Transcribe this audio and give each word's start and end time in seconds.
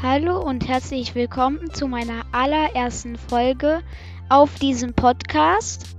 Hallo 0.00 0.40
und 0.40 0.68
herzlich 0.68 1.16
willkommen 1.16 1.74
zu 1.74 1.88
meiner 1.88 2.22
allerersten 2.30 3.16
Folge 3.16 3.82
auf 4.28 4.54
diesem 4.60 4.94
Podcast. 4.94 5.96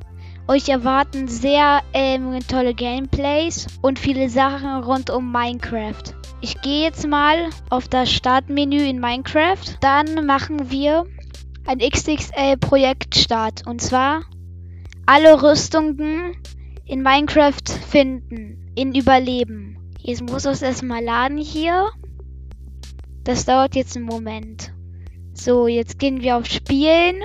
Euch 0.47 0.69
erwarten 0.69 1.27
sehr 1.27 1.81
ähm, 1.91 2.39
tolle 2.47 2.73
Gameplays 2.73 3.67
und 3.81 3.99
viele 3.99 4.29
Sachen 4.29 4.85
rund 4.85 5.09
um 5.09 5.33
Minecraft. 5.33 6.15
Ich 6.39 6.61
gehe 6.61 6.83
jetzt 6.83 7.05
mal 7.07 7.49
auf 7.69 7.89
das 7.89 8.09
Startmenü 8.09 8.77
in 8.77 9.01
Minecraft. 9.01 9.75
Dann 9.81 10.25
machen 10.25 10.71
wir 10.71 11.05
ein 11.65 11.79
XXL-Projektstart. 11.79 13.67
Und 13.67 13.81
zwar 13.81 14.23
alle 15.07 15.43
Rüstungen 15.43 16.37
in 16.85 17.03
Minecraft 17.03 17.67
finden. 17.89 18.71
In 18.75 18.95
Überleben. 18.95 19.77
Jetzt 19.99 20.21
muss 20.21 20.43
das 20.43 20.61
erstmal 20.61 21.03
laden 21.03 21.37
hier. 21.37 21.89
Das 23.29 23.45
dauert 23.45 23.75
jetzt 23.75 23.95
einen 23.95 24.07
Moment. 24.07 24.73
So, 25.35 25.67
jetzt 25.67 25.99
gehen 25.99 26.23
wir 26.23 26.37
auf 26.37 26.47
Spielen. 26.47 27.21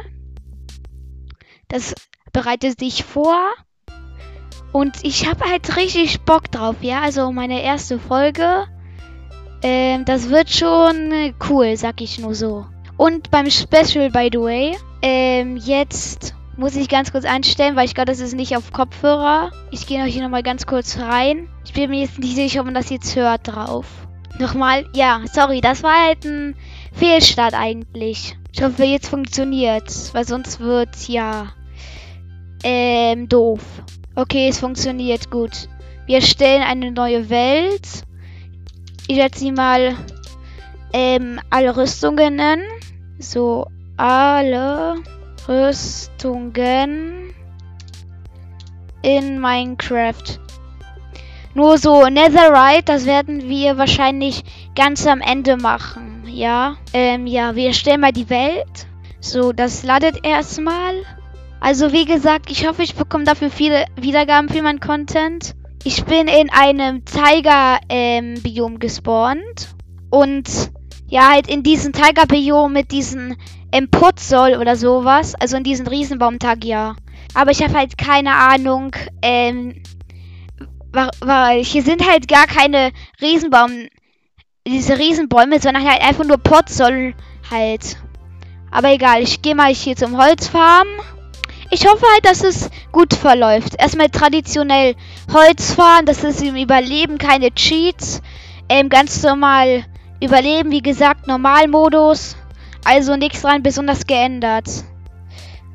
Das 1.68 1.94
bereitet 2.30 2.78
sich 2.78 3.04
vor. 3.04 3.38
Und 4.70 5.02
ich 5.02 5.26
habe 5.26 5.50
halt 5.50 5.78
richtig 5.78 6.20
Bock 6.20 6.50
drauf, 6.50 6.76
ja. 6.82 7.00
Also 7.00 7.32
meine 7.32 7.62
erste 7.62 7.98
Folge. 7.98 8.66
Ähm, 9.62 10.04
das 10.04 10.28
wird 10.28 10.50
schon 10.50 11.32
cool, 11.48 11.74
sag 11.78 12.02
ich 12.02 12.18
nur 12.18 12.34
so. 12.34 12.66
Und 12.98 13.30
beim 13.30 13.50
Special, 13.50 14.10
by 14.10 14.28
the 14.30 14.40
way, 14.40 14.76
ähm, 15.00 15.56
jetzt 15.56 16.34
muss 16.58 16.76
ich 16.76 16.90
ganz 16.90 17.12
kurz 17.12 17.24
einstellen, 17.24 17.76
weil 17.76 17.86
ich 17.86 17.94
glaube, 17.94 18.10
das 18.10 18.20
ist 18.20 18.34
nicht 18.34 18.58
auf 18.58 18.74
Kopfhörer. 18.74 19.52
Ich 19.70 19.86
gehe 19.86 20.04
noch 20.04 20.12
hier 20.12 20.22
nochmal 20.22 20.42
ganz 20.42 20.66
kurz 20.66 20.98
rein. 20.98 21.48
Ich 21.64 21.72
bin 21.72 21.88
mir 21.88 22.02
jetzt 22.02 22.18
nicht 22.18 22.34
sicher, 22.34 22.60
ob 22.60 22.66
man 22.66 22.74
das 22.74 22.90
jetzt 22.90 23.16
hört 23.16 23.48
drauf. 23.48 23.86
Nochmal, 24.38 24.86
ja, 24.94 25.22
sorry, 25.32 25.60
das 25.60 25.82
war 25.82 26.06
halt 26.06 26.24
ein 26.24 26.56
Fehlstart 26.92 27.54
eigentlich. 27.54 28.36
Ich 28.52 28.62
hoffe, 28.62 28.84
jetzt 28.84 29.08
funktioniert, 29.08 29.90
weil 30.12 30.24
sonst 30.26 30.60
wird 30.60 31.08
ja 31.08 31.52
ähm 32.62 33.28
doof. 33.28 33.62
Okay, 34.16 34.48
es 34.48 34.58
funktioniert 34.58 35.30
gut. 35.30 35.68
Wir 36.06 36.20
stellen 36.20 36.62
eine 36.62 36.92
neue 36.92 37.30
Welt. 37.30 38.04
Ich 39.06 39.16
werde 39.16 39.38
sie 39.38 39.52
mal 39.52 39.96
ähm, 40.92 41.40
alle 41.50 41.76
Rüstungen 41.76 42.36
nennen. 42.36 42.64
So, 43.18 43.66
alle 43.96 44.96
Rüstungen 45.48 47.34
in 49.02 49.40
Minecraft. 49.40 50.43
Nur 51.54 51.78
so 51.78 52.06
Netherite, 52.06 52.84
das 52.84 53.06
werden 53.06 53.48
wir 53.48 53.78
wahrscheinlich 53.78 54.42
ganz 54.74 55.06
am 55.06 55.20
Ende 55.20 55.56
machen. 55.56 56.24
Ja, 56.26 56.76
ähm, 56.92 57.28
ja, 57.28 57.54
wir 57.54 57.72
stellen 57.72 58.00
mal 58.00 58.12
die 58.12 58.28
Welt. 58.28 58.88
So, 59.20 59.52
das 59.52 59.84
ladet 59.84 60.26
erstmal. 60.26 60.94
Also 61.60 61.92
wie 61.92 62.04
gesagt, 62.04 62.50
ich 62.50 62.66
hoffe, 62.66 62.82
ich 62.82 62.96
bekomme 62.96 63.24
dafür 63.24 63.50
viele 63.50 63.86
Wiedergaben 63.96 64.48
für 64.48 64.62
meinen 64.62 64.80
Content. 64.80 65.54
Ich 65.84 66.04
bin 66.04 66.26
in 66.26 66.50
einem 66.50 67.04
Tiger-Biom 67.04 68.72
ähm, 68.72 68.78
gespawnt. 68.80 69.74
Und 70.10 70.72
ja, 71.06 71.30
halt 71.30 71.48
in 71.48 71.62
diesem 71.62 71.92
Tiger-Biom 71.92 72.72
mit 72.72 72.90
diesen 72.90 73.36
ähm, 73.70 73.88
Putzol 73.90 74.56
oder 74.60 74.74
sowas. 74.74 75.34
Also 75.36 75.56
in 75.56 75.62
diesem 75.64 75.86
Riesenbaumtag, 75.86 76.64
ja. 76.64 76.96
Aber 77.32 77.52
ich 77.52 77.62
habe 77.62 77.74
halt 77.74 77.96
keine 77.96 78.34
Ahnung, 78.34 78.90
ähm, 79.22 79.82
weil 81.20 81.64
hier 81.64 81.82
sind 81.82 82.08
halt 82.08 82.28
gar 82.28 82.46
keine 82.46 82.92
Riesenbaum, 83.20 83.88
diese 84.66 84.98
Riesenbäume, 84.98 85.60
sondern 85.60 85.88
halt 85.88 86.02
einfach 86.02 86.24
nur 86.24 86.38
Potzoll 86.38 87.14
halt. 87.50 87.96
Aber 88.70 88.92
egal, 88.92 89.22
ich 89.22 89.42
gehe 89.42 89.54
mal 89.54 89.72
hier 89.72 89.96
zum 89.96 90.16
Holzfarm. 90.16 90.88
Ich 91.70 91.86
hoffe 91.86 92.04
halt, 92.12 92.24
dass 92.26 92.44
es 92.44 92.70
gut 92.92 93.14
verläuft. 93.14 93.74
Erstmal 93.78 94.08
traditionell 94.08 94.94
Holz 95.32 95.72
fahren, 95.74 96.06
das 96.06 96.22
ist 96.22 96.42
im 96.42 96.56
Überleben 96.56 97.18
keine 97.18 97.52
Cheats. 97.52 98.22
Ähm, 98.68 98.88
ganz 98.88 99.22
normal 99.22 99.84
Überleben, 100.20 100.70
wie 100.70 100.82
gesagt, 100.82 101.26
Normalmodus. 101.26 102.36
Also 102.84 103.16
nichts 103.16 103.42
dran 103.42 103.62
besonders 103.62 104.06
geändert. 104.06 104.68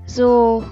So. 0.05 0.63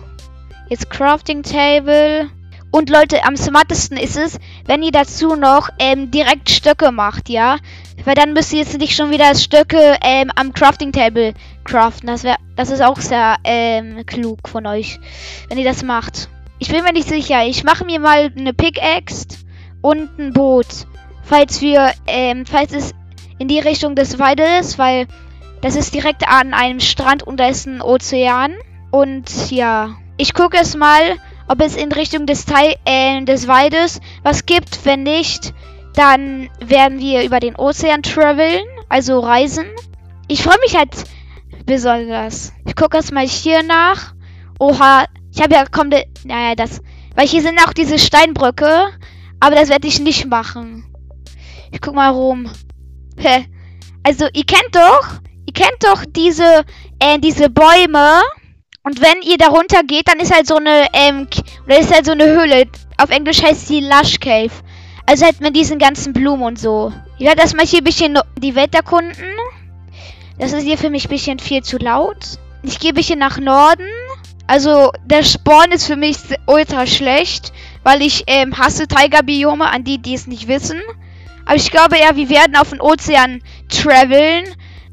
Jetzt 0.69 0.90
Crafting 0.90 1.44
Table. 1.44 2.30
Und 2.72 2.89
Leute, 2.89 3.23
am 3.23 3.38
smartesten 3.38 3.97
ist 3.97 4.17
es, 4.17 4.38
wenn 4.66 4.83
ihr 4.83 4.91
dazu 4.91 5.35
noch 5.35 5.69
ähm, 5.79 6.11
direkt 6.11 6.50
Stöcke 6.50 6.91
macht, 6.91 7.29
ja? 7.29 7.57
Weil 8.03 8.16
dann 8.16 8.33
müsst 8.33 8.53
ihr 8.53 8.59
jetzt 8.59 8.78
nicht 8.78 8.95
schon 8.95 9.09
wieder 9.09 9.33
Stöcke 9.35 9.97
ähm, 10.01 10.31
am 10.35 10.53
Crafting 10.53 10.91
Table 10.91 11.33
craften. 11.63 12.07
Das, 12.07 12.23
wär, 12.23 12.38
das 12.56 12.69
ist 12.69 12.81
auch 12.81 12.97
sehr 12.97 13.38
ähm, 13.44 14.06
klug 14.06 14.47
von 14.47 14.66
euch, 14.67 15.00
wenn 15.50 15.57
ihr 15.57 15.66
das 15.66 15.83
macht. 15.83 16.29
Ich 16.59 16.69
bin 16.69 16.83
mir 16.83 16.94
nicht 16.94 17.07
sicher. 17.07 17.45
Ich 17.45 17.63
mache 17.63 17.85
mir 17.85 18.00
mal 18.00 18.31
eine 18.38 18.53
Pickaxe 18.53 19.27
und 19.81 20.19
ein 20.19 20.33
Boot. 20.33 20.67
Falls 21.23 21.61
wir, 21.61 21.91
ähm, 22.07 22.45
falls 22.45 22.73
es 22.73 22.94
in 23.38 23.47
die 23.47 23.59
Richtung 23.59 23.95
des 23.95 24.19
Waldes, 24.19 24.77
weil 24.77 25.07
das 25.61 25.75
ist 25.75 25.94
direkt 25.94 26.27
an 26.27 26.53
einem 26.53 26.79
Strand 26.79 27.23
und 27.23 27.38
da 27.39 27.47
ist 27.47 27.66
ein 27.66 27.81
Ozean. 27.81 28.53
Und 28.91 29.51
ja, 29.51 29.95
ich 30.17 30.33
gucke 30.33 30.57
es 30.57 30.75
mal, 30.75 31.17
ob 31.47 31.62
es 31.62 31.75
in 31.75 31.91
Richtung 31.91 32.25
des, 32.25 32.46
Teil, 32.46 32.75
äh, 32.85 33.24
des 33.24 33.47
Waldes 33.47 34.00
was 34.24 34.46
gibt. 34.46 34.85
Wenn 34.85 35.03
nicht, 35.03 35.53
dann 35.94 36.50
werden 36.59 37.00
wir 37.00 37.24
über 37.24 37.40
den 37.40 37.56
Ozean 37.56 38.03
traveln, 38.03 38.66
also 38.90 39.19
reisen. 39.19 39.66
Ich 40.28 40.44
freue 40.44 40.59
mich 40.62 40.78
halt 40.78 40.91
besonders. 41.66 42.53
Ich 42.66 42.75
gucke 42.75 42.97
erst 42.97 43.12
mal 43.12 43.28
hier 43.28 43.63
nach. 43.63 44.13
Oha, 44.59 45.06
ich 45.34 45.41
habe 45.41 45.53
ja 45.53 45.66
kommt, 45.66 45.96
naja, 46.24 46.56
das, 46.56 46.81
weil 47.16 47.28
hier 47.28 47.41
sind 47.41 47.59
auch 47.66 47.74
diese 47.74 48.00
Steinbrücke, 48.00 48.90
aber 49.40 49.56
das 49.56 49.69
werde 49.69 49.88
ich 49.88 50.00
nicht 50.00 50.25
machen. 50.25 50.86
Ich 51.72 51.81
guck 51.81 51.96
mal 51.96 52.09
rum. 52.09 52.50
Hä? 53.18 53.46
Also, 54.03 54.25
ihr 54.34 54.46
kennt 54.46 54.74
doch, 54.75 55.07
ihr 55.46 55.53
kennt 55.53 55.84
doch 55.84 56.06
diese, 56.07 56.63
äh, 57.00 57.19
diese 57.19 57.50
Bäume, 57.50 58.22
und 58.88 59.02
wenn 59.02 59.22
ihr 59.22 59.38
darunter 59.38 59.84
geht, 59.84 60.08
dann 60.08 60.22
ist 60.22 60.34
halt 60.34 60.48
so 60.48 60.56
eine, 60.56 60.88
ähm, 60.94 61.28
oder 61.66 61.78
ist 61.78 61.94
halt 61.94 62.06
so 62.06 62.14
eine 62.14 62.24
Höhle. 62.24 62.68
Auf 62.96 63.09
Englisch 63.09 63.44
heißt 63.44 63.68
sie 63.68 63.81
Lush 63.81 64.18
Cave. 64.22 64.53
Also 65.06 65.25
halt 65.25 65.42
mit 65.42 65.58
diesen 65.58 65.78
ganzen 65.78 66.14
Blumen 66.14 66.44
und 66.44 66.58
so. 66.58 66.94
Ich 67.20 67.25
werde 67.25 67.42
erstmal 67.42 67.66
hier 67.66 67.81
ein 67.81 67.84
bisschen 67.84 68.18
die 68.38 68.56
Welt 68.56 68.74
erkunden. 68.74 69.25
Das 70.40 70.53
ist 70.53 70.64
hier 70.64 70.78
für 70.78 70.90
mich 70.90 71.03
ein 71.03 71.09
bisschen 71.09 71.38
viel 71.38 71.64
zu 71.64 71.78
laut. 71.78 72.40
Ich 72.64 72.80
gehe 72.80 72.94
ein 72.94 72.96
bisschen 72.96 73.20
nach 73.20 73.38
Norden. 73.40 73.90
Also 74.48 74.94
der 75.04 75.24
Spawn 75.24 75.74
ist 75.74 75.86
für 75.86 75.98
mich 75.98 76.16
ultra 76.46 76.88
schlecht, 76.88 77.52
weil 77.84 78.02
ich 78.02 78.24
ähm, 78.28 78.58
hasse 78.58 78.88
Tigerbiome, 78.88 79.69
an 79.69 79.84
die, 79.84 79.98
die 79.98 80.14
es 80.14 80.28
nicht 80.28 80.48
wissen. 80.48 80.80
Aber 81.46 81.56
ich 81.56 81.72
glaube 81.72 81.98
ja, 82.00 82.16
wir 82.16 82.30
werden 82.30 82.56
auf 82.56 82.69
den 82.69 82.80
Ozean 82.80 83.42
traveln 83.68 84.46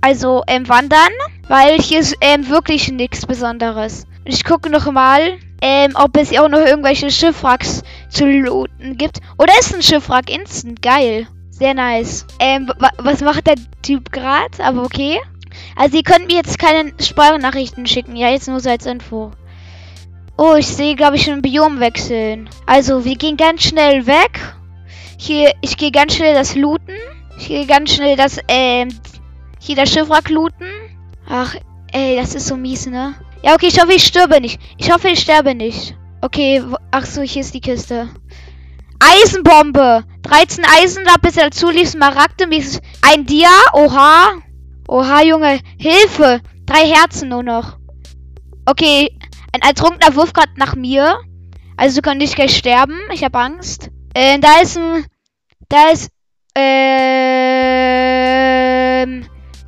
also 0.05 0.43
ähm, 0.49 0.69
wandern, 0.69 1.13
weil 1.49 1.81
hier 1.81 2.01
ist 2.01 2.15
ähm, 2.21 2.51
wirklich 2.51 2.93
nichts 2.93 3.25
Besonderes. 3.25 4.07
Ich 4.27 4.45
gucke 4.45 4.69
noch 4.69 4.93
mal, 4.93 5.39
ähm, 5.63 5.93
ob 5.95 6.19
es 6.19 6.31
auch 6.39 6.51
noch 6.51 6.59
irgendwelche 6.59 7.11
Schiffwracks 7.11 7.83
zu 8.11 8.27
looten 8.27 8.99
gibt. 8.99 9.21
Oder 9.39 9.59
ist 9.59 9.75
ein 9.75 9.81
Schiffwrack 9.83 10.31
instant? 10.31 10.83
Geil. 10.83 11.27
Sehr 11.49 11.73
nice. 11.73 12.27
Ähm, 12.39 12.71
was 12.99 13.23
macht 13.23 13.47
der 13.47 13.55
Typ 13.81 14.13
gerade? 14.13 14.63
Aber 14.63 14.83
okay. 14.83 15.21
Also, 15.75 15.97
ihr 15.97 16.03
könnt 16.03 16.27
mir 16.27 16.37
jetzt 16.37 16.59
keine 16.59 16.93
Sprachnachrichten 17.01 17.87
schicken. 17.87 18.15
Ja, 18.15 18.29
jetzt 18.29 18.49
nur 18.49 18.61
so 18.61 18.69
als 18.69 18.85
Info. 18.85 19.31
Oh, 20.37 20.55
ich 20.59 20.67
sehe, 20.67 20.97
glaube 20.97 21.17
ich, 21.17 21.31
ein 21.31 21.41
Biom 21.41 21.81
wechseln. 21.81 22.51
Also, 22.67 23.07
wir 23.07 23.17
gehen 23.17 23.39
ganz 23.39 23.63
schnell 23.63 24.07
weg. 24.07 24.39
Hier, 25.17 25.55
ich 25.63 25.79
gehe 25.79 25.93
ganz 25.93 26.15
schnell 26.15 26.35
das 26.35 26.57
Looten. 26.57 26.97
Ich 27.39 27.49
gehe 27.49 27.67
ganz 27.67 27.95
schnell 27.95 28.17
das, 28.17 28.39
ähm, 28.49 28.89
hier 29.65 29.77
das 29.77 29.91
Schiffwrack 29.91 30.29
looten. 30.29 30.69
Ach, 31.27 31.55
ey, 31.93 32.17
das 32.17 32.35
ist 32.35 32.49
so 32.49 32.57
mies, 32.57 32.87
ne? 32.87 33.15
Ja, 33.43 33.55
okay, 33.55 33.69
ich 33.69 33.81
hoffe, 33.81 33.95
ich 33.95 34.05
sterbe 34.05 34.41
nicht. 34.41 34.61
Ich 34.77 34.93
hoffe, 34.93 35.09
ich 35.09 35.21
sterbe 35.21 35.55
nicht. 35.55 35.97
Okay, 36.21 36.63
ach 36.91 37.07
so, 37.07 37.23
hier 37.23 37.41
ist 37.41 37.55
die 37.55 37.61
Kiste. 37.61 38.11
Eisenbombe. 39.01 40.05
13 40.23 40.65
Eisenlapis 40.65 41.35
dazu, 41.35 41.71
lief 41.71 41.89
Smaragde, 41.89 42.47
ein 43.03 43.25
Dia. 43.27 43.49
Oha. 43.73 44.35
Oha, 44.89 45.23
Junge. 45.23 45.61
Hilfe. 45.79 46.41
Drei 46.67 46.87
Herzen 46.87 47.31
nur 47.31 47.43
noch. 47.43 47.79
Okay, 48.67 49.17
ein 49.53 49.61
ertrunkener 49.61 50.15
Wurf 50.15 50.33
gerade 50.33 50.53
nach 50.57 50.75
mir. 50.75 51.19
Also 51.77 52.01
kann 52.01 52.21
ich 52.21 52.35
gleich 52.35 52.57
sterben. 52.57 52.99
Ich 53.13 53.25
habe 53.25 53.39
Angst. 53.39 53.91
Äh, 54.15 54.39
da 54.39 54.61
ist 54.61 54.77
ein... 54.79 55.07
Da 55.69 55.91
ist... 55.91 56.11
Ähm... 56.57 57.95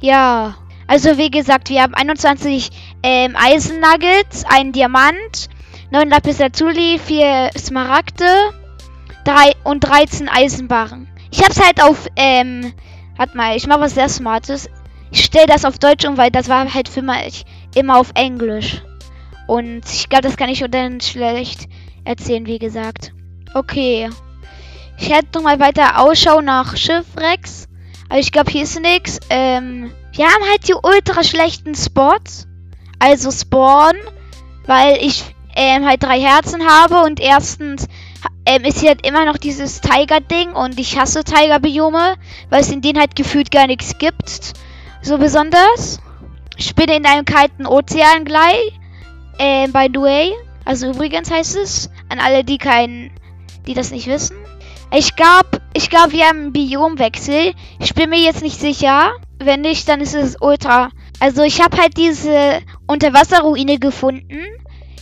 Ja. 0.01 0.57
Also 0.89 1.19
wie 1.19 1.31
gesagt, 1.31 1.69
wir 1.69 1.83
haben 1.83 1.95
21 1.95 2.71
ähm, 3.03 3.35
Eisennuggets, 3.37 4.45
einen 4.45 4.73
Diamant, 4.73 5.49
9 5.91 6.09
Lapis 6.09 6.39
Lazuli, 6.39 7.01
4 7.05 7.51
Smaragde 7.59 8.27
3 9.25 9.53
und 9.65 9.81
13 9.81 10.29
Eisenbarren. 10.29 11.09
Ich 11.33 11.43
hab's 11.43 11.61
halt 11.61 11.83
auf, 11.83 12.07
ähm, 12.15 12.73
warte 13.17 13.37
mal, 13.37 13.57
ich 13.57 13.67
mache 13.67 13.81
was 13.81 13.95
sehr 13.95 14.09
Smartes. 14.09 14.69
ich 15.11 15.25
stelle 15.25 15.47
das 15.47 15.65
auf 15.65 15.79
Deutsch 15.79 16.05
um, 16.05 16.17
weil 16.17 16.31
das 16.31 16.49
war 16.49 16.73
halt 16.73 16.89
für 16.89 17.03
mich 17.03 17.45
immer 17.75 17.99
auf 17.99 18.13
Englisch. 18.15 18.83
Und 19.49 19.83
ich 19.93 20.09
glaube, 20.09 20.23
das 20.23 20.37
kann 20.37 20.49
ich 20.49 20.65
dann 20.71 21.01
schlecht 21.01 21.69
erzählen, 22.05 22.47
wie 22.47 22.59
gesagt. 22.59 23.13
Okay. 23.55 24.09
Ich 24.99 25.11
hätte 25.11 25.29
noch 25.35 25.43
mal 25.43 25.61
weiter 25.61 26.01
Ausschau 26.01 26.41
nach 26.41 26.77
Schiffrex. 26.77 27.69
Aber 28.09 28.19
ich 28.19 28.33
glaube, 28.33 28.51
hier 28.51 28.63
ist 28.63 28.81
nichts. 28.81 29.19
Ähm, 29.31 29.93
wir 30.13 30.27
haben 30.27 30.45
halt 30.51 30.69
die 30.69 30.75
ultra 30.75 31.25
schlechten 31.25 31.75
Spots. 31.75 32.47
Also 32.99 33.31
Spawn. 33.31 33.95
Weil 34.67 34.99
ich 35.01 35.25
ähm, 35.55 35.87
halt 35.87 36.03
drei 36.03 36.21
Herzen 36.21 36.67
habe. 36.67 37.03
Und 37.03 37.21
erstens 37.21 37.87
ähm, 38.45 38.65
ist 38.65 38.81
hier 38.81 38.91
halt 38.91 39.07
immer 39.07 39.25
noch 39.25 39.37
dieses 39.37 39.81
Tiger-Ding. 39.81 40.53
Und 40.53 40.79
ich 40.79 40.99
hasse 40.99 41.25
Tiger-Biome. 41.25 42.17
Weil 42.51 42.61
es 42.61 42.71
in 42.71 42.81
denen 42.83 42.99
halt 42.99 43.17
gefühlt 43.17 43.51
gar 43.51 43.67
nichts 43.67 43.99
gibt. 43.99 44.53
So 45.03 45.19
besonders. 45.19 46.01
Ich 46.57 46.75
bin 46.75 46.89
in 46.89 47.05
einem 47.05 47.25
kalten 47.25 47.67
Ozean 47.67 48.25
gleich. 48.25 48.73
Ähm, 49.39 49.73
by 49.73 49.89
the 49.93 50.01
way. 50.01 50.33
Also 50.65 50.91
übrigens 50.91 51.31
heißt 51.31 51.57
es. 51.57 51.91
An 52.09 52.21
alle, 52.21 52.45
die 52.45 52.59
keinen, 52.59 53.11
die 53.67 53.75
das 53.75 53.91
nicht 53.91 54.07
wissen. 54.07 54.37
Ich 54.93 55.17
glaube, 55.17 55.61
ich 55.75 55.91
glaube, 55.91 56.13
wir 56.13 56.27
haben 56.27 56.39
einen 56.39 56.53
Biomwechsel. 56.53 57.55
Ich 57.81 57.95
bin 57.95 58.11
mir 58.11 58.21
jetzt 58.21 58.43
nicht 58.43 58.59
sicher. 58.59 59.13
Wenn 59.39 59.61
nicht, 59.61 59.89
dann 59.89 60.01
ist 60.01 60.15
es 60.15 60.37
ultra. 60.41 60.91
Also 61.21 61.43
ich 61.43 61.61
habe 61.61 61.77
halt 61.77 61.97
diese 61.97 62.61
Unterwasserruine 62.87 63.79
gefunden. 63.79 64.41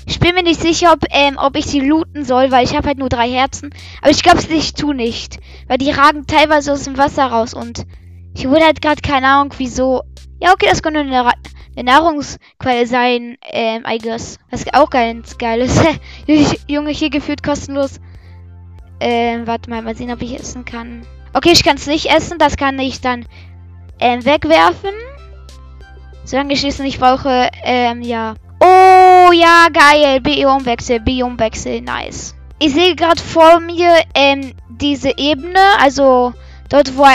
Ich 0.06 0.20
bin 0.20 0.34
mir 0.34 0.42
nicht 0.42 0.60
sicher, 0.60 0.92
ob, 0.92 1.04
ähm, 1.10 1.38
ob 1.38 1.56
ich 1.56 1.66
sie 1.66 1.80
looten 1.80 2.24
soll, 2.24 2.50
weil 2.50 2.64
ich 2.64 2.76
habe 2.76 2.88
halt 2.88 2.98
nur 2.98 3.08
drei 3.08 3.30
Herzen. 3.30 3.74
Aber 4.00 4.10
ich 4.10 4.22
glaube, 4.22 4.40
ich 4.48 4.74
tue 4.74 4.94
nicht. 4.94 5.38
Weil 5.68 5.78
die 5.78 5.90
ragen 5.90 6.26
teilweise 6.26 6.72
aus 6.72 6.84
dem 6.84 6.98
Wasser 6.98 7.26
raus 7.26 7.54
und 7.54 7.86
ich 8.34 8.48
wurde 8.48 8.64
halt 8.64 8.82
gerade 8.82 9.00
keine 9.00 9.28
Ahnung, 9.28 9.54
wieso. 9.58 10.02
Ja, 10.40 10.52
okay, 10.52 10.66
das 10.68 10.82
könnte 10.82 11.00
eine, 11.00 11.24
eine 11.24 11.84
Nahrungsquelle 11.84 12.86
sein, 12.86 13.36
ähm, 13.50 13.84
I 13.88 13.98
guess. 13.98 14.38
Was 14.50 14.64
auch 14.74 14.90
ganz 14.90 15.38
geil 15.38 15.60
ist. 15.60 15.80
Junge, 16.66 16.90
hier 16.90 17.10
gefühlt 17.10 17.42
kostenlos 17.42 18.00
ähm, 19.06 19.46
warte 19.46 19.68
mal, 19.68 19.82
mal 19.82 19.94
sehen, 19.94 20.10
ob 20.10 20.22
ich 20.22 20.34
essen 20.34 20.64
kann. 20.64 21.06
Okay, 21.34 21.50
ich 21.52 21.62
kann 21.62 21.76
es 21.76 21.86
nicht 21.86 22.06
essen. 22.10 22.38
Das 22.38 22.56
kann 22.56 22.78
ich 22.78 23.02
dann 23.02 23.26
ähm, 24.00 24.24
wegwerfen. 24.24 24.94
Solange 26.24 26.54
ich 26.54 26.64
es 26.64 26.78
nicht 26.78 26.98
brauche, 26.98 27.50
ähm, 27.64 28.00
ja. 28.00 28.34
Oh, 28.60 29.30
ja, 29.30 29.68
geil. 29.70 30.22
Biomwechsel, 30.22 31.00
Biomwechsel, 31.00 31.82
nice. 31.82 32.34
Ich 32.58 32.72
sehe 32.72 32.96
gerade 32.96 33.20
vor 33.20 33.60
mir, 33.60 33.92
ähm, 34.14 34.54
diese 34.70 35.12
Ebene, 35.18 35.60
also 35.80 36.32
dort, 36.70 36.96
wo, 36.96 37.06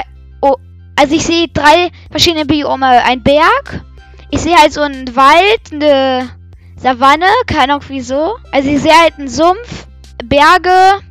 oh, 0.42 0.58
also 0.96 1.16
ich 1.16 1.26
sehe 1.26 1.48
drei 1.48 1.90
verschiedene 2.12 2.46
Biome. 2.46 3.04
Ein 3.04 3.24
Berg, 3.24 3.84
ich 4.30 4.42
sehe 4.42 4.56
halt 4.56 4.74
so 4.74 4.82
einen 4.82 5.16
Wald, 5.16 5.72
eine 5.72 6.30
Savanne, 6.76 7.26
keine 7.48 7.74
Ahnung 7.74 7.86
wieso. 7.88 8.36
Also 8.52 8.70
ich 8.70 8.80
sehe 8.80 8.94
halt 8.94 9.16
einen 9.18 9.28
Sumpf, 9.28 9.88
Berge, 10.24 11.02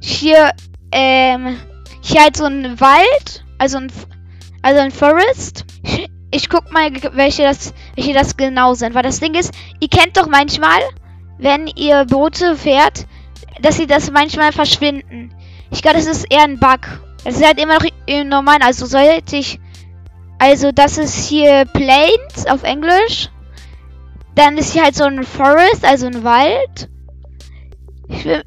hier, 0.00 0.50
ähm, 0.92 1.58
hier 2.00 2.22
halt 2.22 2.36
so 2.36 2.44
ein 2.44 2.80
Wald, 2.80 3.44
also 3.58 3.78
ein, 3.78 3.92
also 4.62 4.80
ein 4.80 4.90
Forest. 4.90 5.64
Ich, 6.30 6.50
guck 6.50 6.70
mal, 6.72 6.90
welche 7.12 7.44
das, 7.44 7.72
welche 7.94 8.12
das 8.12 8.36
genau 8.36 8.74
sind, 8.74 8.94
weil 8.94 9.02
das 9.02 9.20
Ding 9.20 9.34
ist, 9.34 9.54
ihr 9.80 9.88
kennt 9.88 10.16
doch 10.16 10.28
manchmal, 10.28 10.80
wenn 11.38 11.66
ihr 11.68 12.04
Boote 12.04 12.54
fährt, 12.54 13.06
dass 13.62 13.76
sie 13.76 13.86
das 13.86 14.10
manchmal 14.10 14.52
verschwinden. 14.52 15.34
Ich 15.70 15.82
glaube, 15.82 15.96
das 15.96 16.06
ist 16.06 16.26
eher 16.30 16.44
ein 16.44 16.58
Bug. 16.58 16.80
Das 17.24 17.36
ist 17.36 17.46
halt 17.46 17.60
immer 17.60 17.78
noch 17.78 18.24
normal, 18.24 18.58
also 18.60 18.86
sollte 18.86 19.36
ich, 19.36 19.58
also 20.38 20.70
das 20.70 20.98
ist 20.98 21.28
hier 21.28 21.64
Plains 21.64 22.46
auf 22.48 22.62
Englisch. 22.62 23.28
Dann 24.34 24.56
ist 24.56 24.72
hier 24.72 24.84
halt 24.84 24.94
so 24.94 25.04
ein 25.04 25.24
Forest, 25.24 25.84
also 25.84 26.06
ein 26.06 26.22
Wald. 26.24 26.88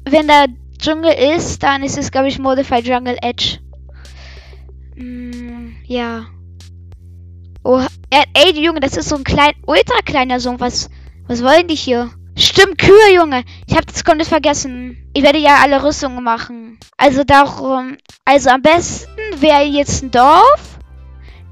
Wenn 0.04 0.28
da 0.28 0.46
Dschungel 0.82 1.14
ist, 1.36 1.62
dann 1.62 1.84
ist 1.84 1.96
es, 1.96 2.10
glaube 2.10 2.26
ich, 2.26 2.40
Modified 2.40 2.84
Jungle 2.84 3.16
Edge. 3.22 3.60
Mm, 4.96 5.76
ja. 5.84 6.26
Oh, 7.62 7.80
ey, 8.10 8.60
Junge, 8.60 8.80
das 8.80 8.96
ist 8.96 9.08
so 9.08 9.14
ein 9.14 9.22
klein, 9.22 9.52
ultra 9.64 10.00
kleiner 10.04 10.40
Sohn. 10.40 10.58
Was, 10.58 10.90
was 11.28 11.44
wollen 11.44 11.68
die 11.68 11.76
hier? 11.76 12.10
Stimmt, 12.36 12.78
Kühe, 12.78 13.14
Junge. 13.14 13.44
Ich 13.68 13.76
habe 13.76 13.86
das 13.86 14.04
komplett 14.04 14.26
vergessen. 14.26 15.08
Ich 15.12 15.22
werde 15.22 15.38
ja 15.38 15.58
alle 15.62 15.84
Rüstungen 15.84 16.24
machen. 16.24 16.80
Also 16.96 17.22
darum, 17.22 17.96
also 18.24 18.50
am 18.50 18.62
besten 18.62 19.08
wäre 19.36 19.62
jetzt 19.62 20.02
ein 20.02 20.10
Dorf. 20.10 20.78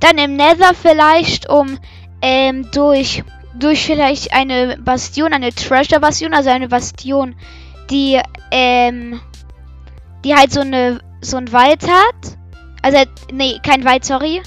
Dann 0.00 0.18
im 0.18 0.34
Nether 0.34 0.74
vielleicht, 0.74 1.48
um 1.48 1.78
ähm, 2.20 2.68
durch, 2.72 3.22
durch 3.54 3.86
vielleicht 3.86 4.32
eine 4.32 4.76
Bastion, 4.78 5.32
eine 5.32 5.54
Treasure-Bastion, 5.54 6.34
also 6.34 6.50
eine 6.50 6.68
Bastion, 6.68 7.36
die, 7.90 8.20
ähm, 8.50 9.20
die 10.24 10.34
halt 10.34 10.52
so 10.52 10.60
eine, 10.60 11.00
so 11.20 11.36
ein 11.36 11.52
Wald 11.52 11.82
hat. 11.82 12.36
Also, 12.82 12.98
nee, 13.32 13.58
kein 13.62 13.84
Wald, 13.84 14.04
sorry. 14.04 14.42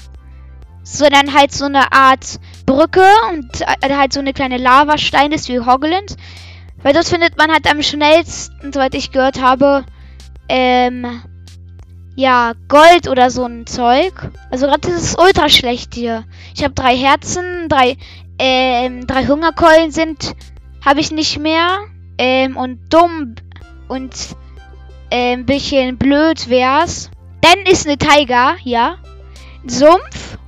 Sondern 0.82 1.32
halt 1.32 1.52
so 1.52 1.66
eine 1.66 1.92
Art 1.92 2.38
Brücke 2.66 3.06
und 3.30 3.60
äh, 3.60 3.94
halt 3.94 4.12
so 4.12 4.20
eine 4.20 4.32
kleine 4.32 4.58
Lavastein 4.58 5.32
ist 5.32 5.48
wie 5.48 5.60
Hogland. 5.60 6.16
Weil 6.82 6.92
das 6.92 7.08
findet 7.08 7.38
man 7.38 7.50
halt 7.50 7.70
am 7.70 7.82
schnellsten, 7.82 8.72
soweit 8.72 8.94
ich 8.94 9.10
gehört 9.10 9.40
habe, 9.40 9.84
ähm, 10.48 11.22
ja, 12.16 12.52
Gold 12.68 13.08
oder 13.08 13.30
so 13.30 13.44
ein 13.44 13.66
Zeug. 13.66 14.12
Also 14.50 14.66
gerade 14.66 14.88
ist 14.88 15.02
es 15.02 15.18
ultra 15.18 15.48
schlecht 15.48 15.94
hier. 15.94 16.24
Ich 16.54 16.62
habe 16.62 16.74
drei 16.74 16.96
Herzen, 16.96 17.68
drei, 17.68 17.96
ähm, 18.38 19.06
drei 19.06 19.26
Hungerkeulen 19.26 19.90
sind, 19.90 20.34
habe 20.84 21.00
ich 21.00 21.10
nicht 21.10 21.38
mehr. 21.38 21.78
Ähm, 22.18 22.56
und 22.56 22.92
dumm 22.92 23.34
und 23.88 24.14
äh, 25.10 25.32
ein 25.32 25.46
bisschen 25.46 25.98
blöd 25.98 26.48
wär's. 26.48 27.10
Dann 27.40 27.66
ist 27.66 27.86
eine 27.86 27.98
Tiger, 27.98 28.56
ja. 28.62 28.96
Sumpf. 29.66 30.38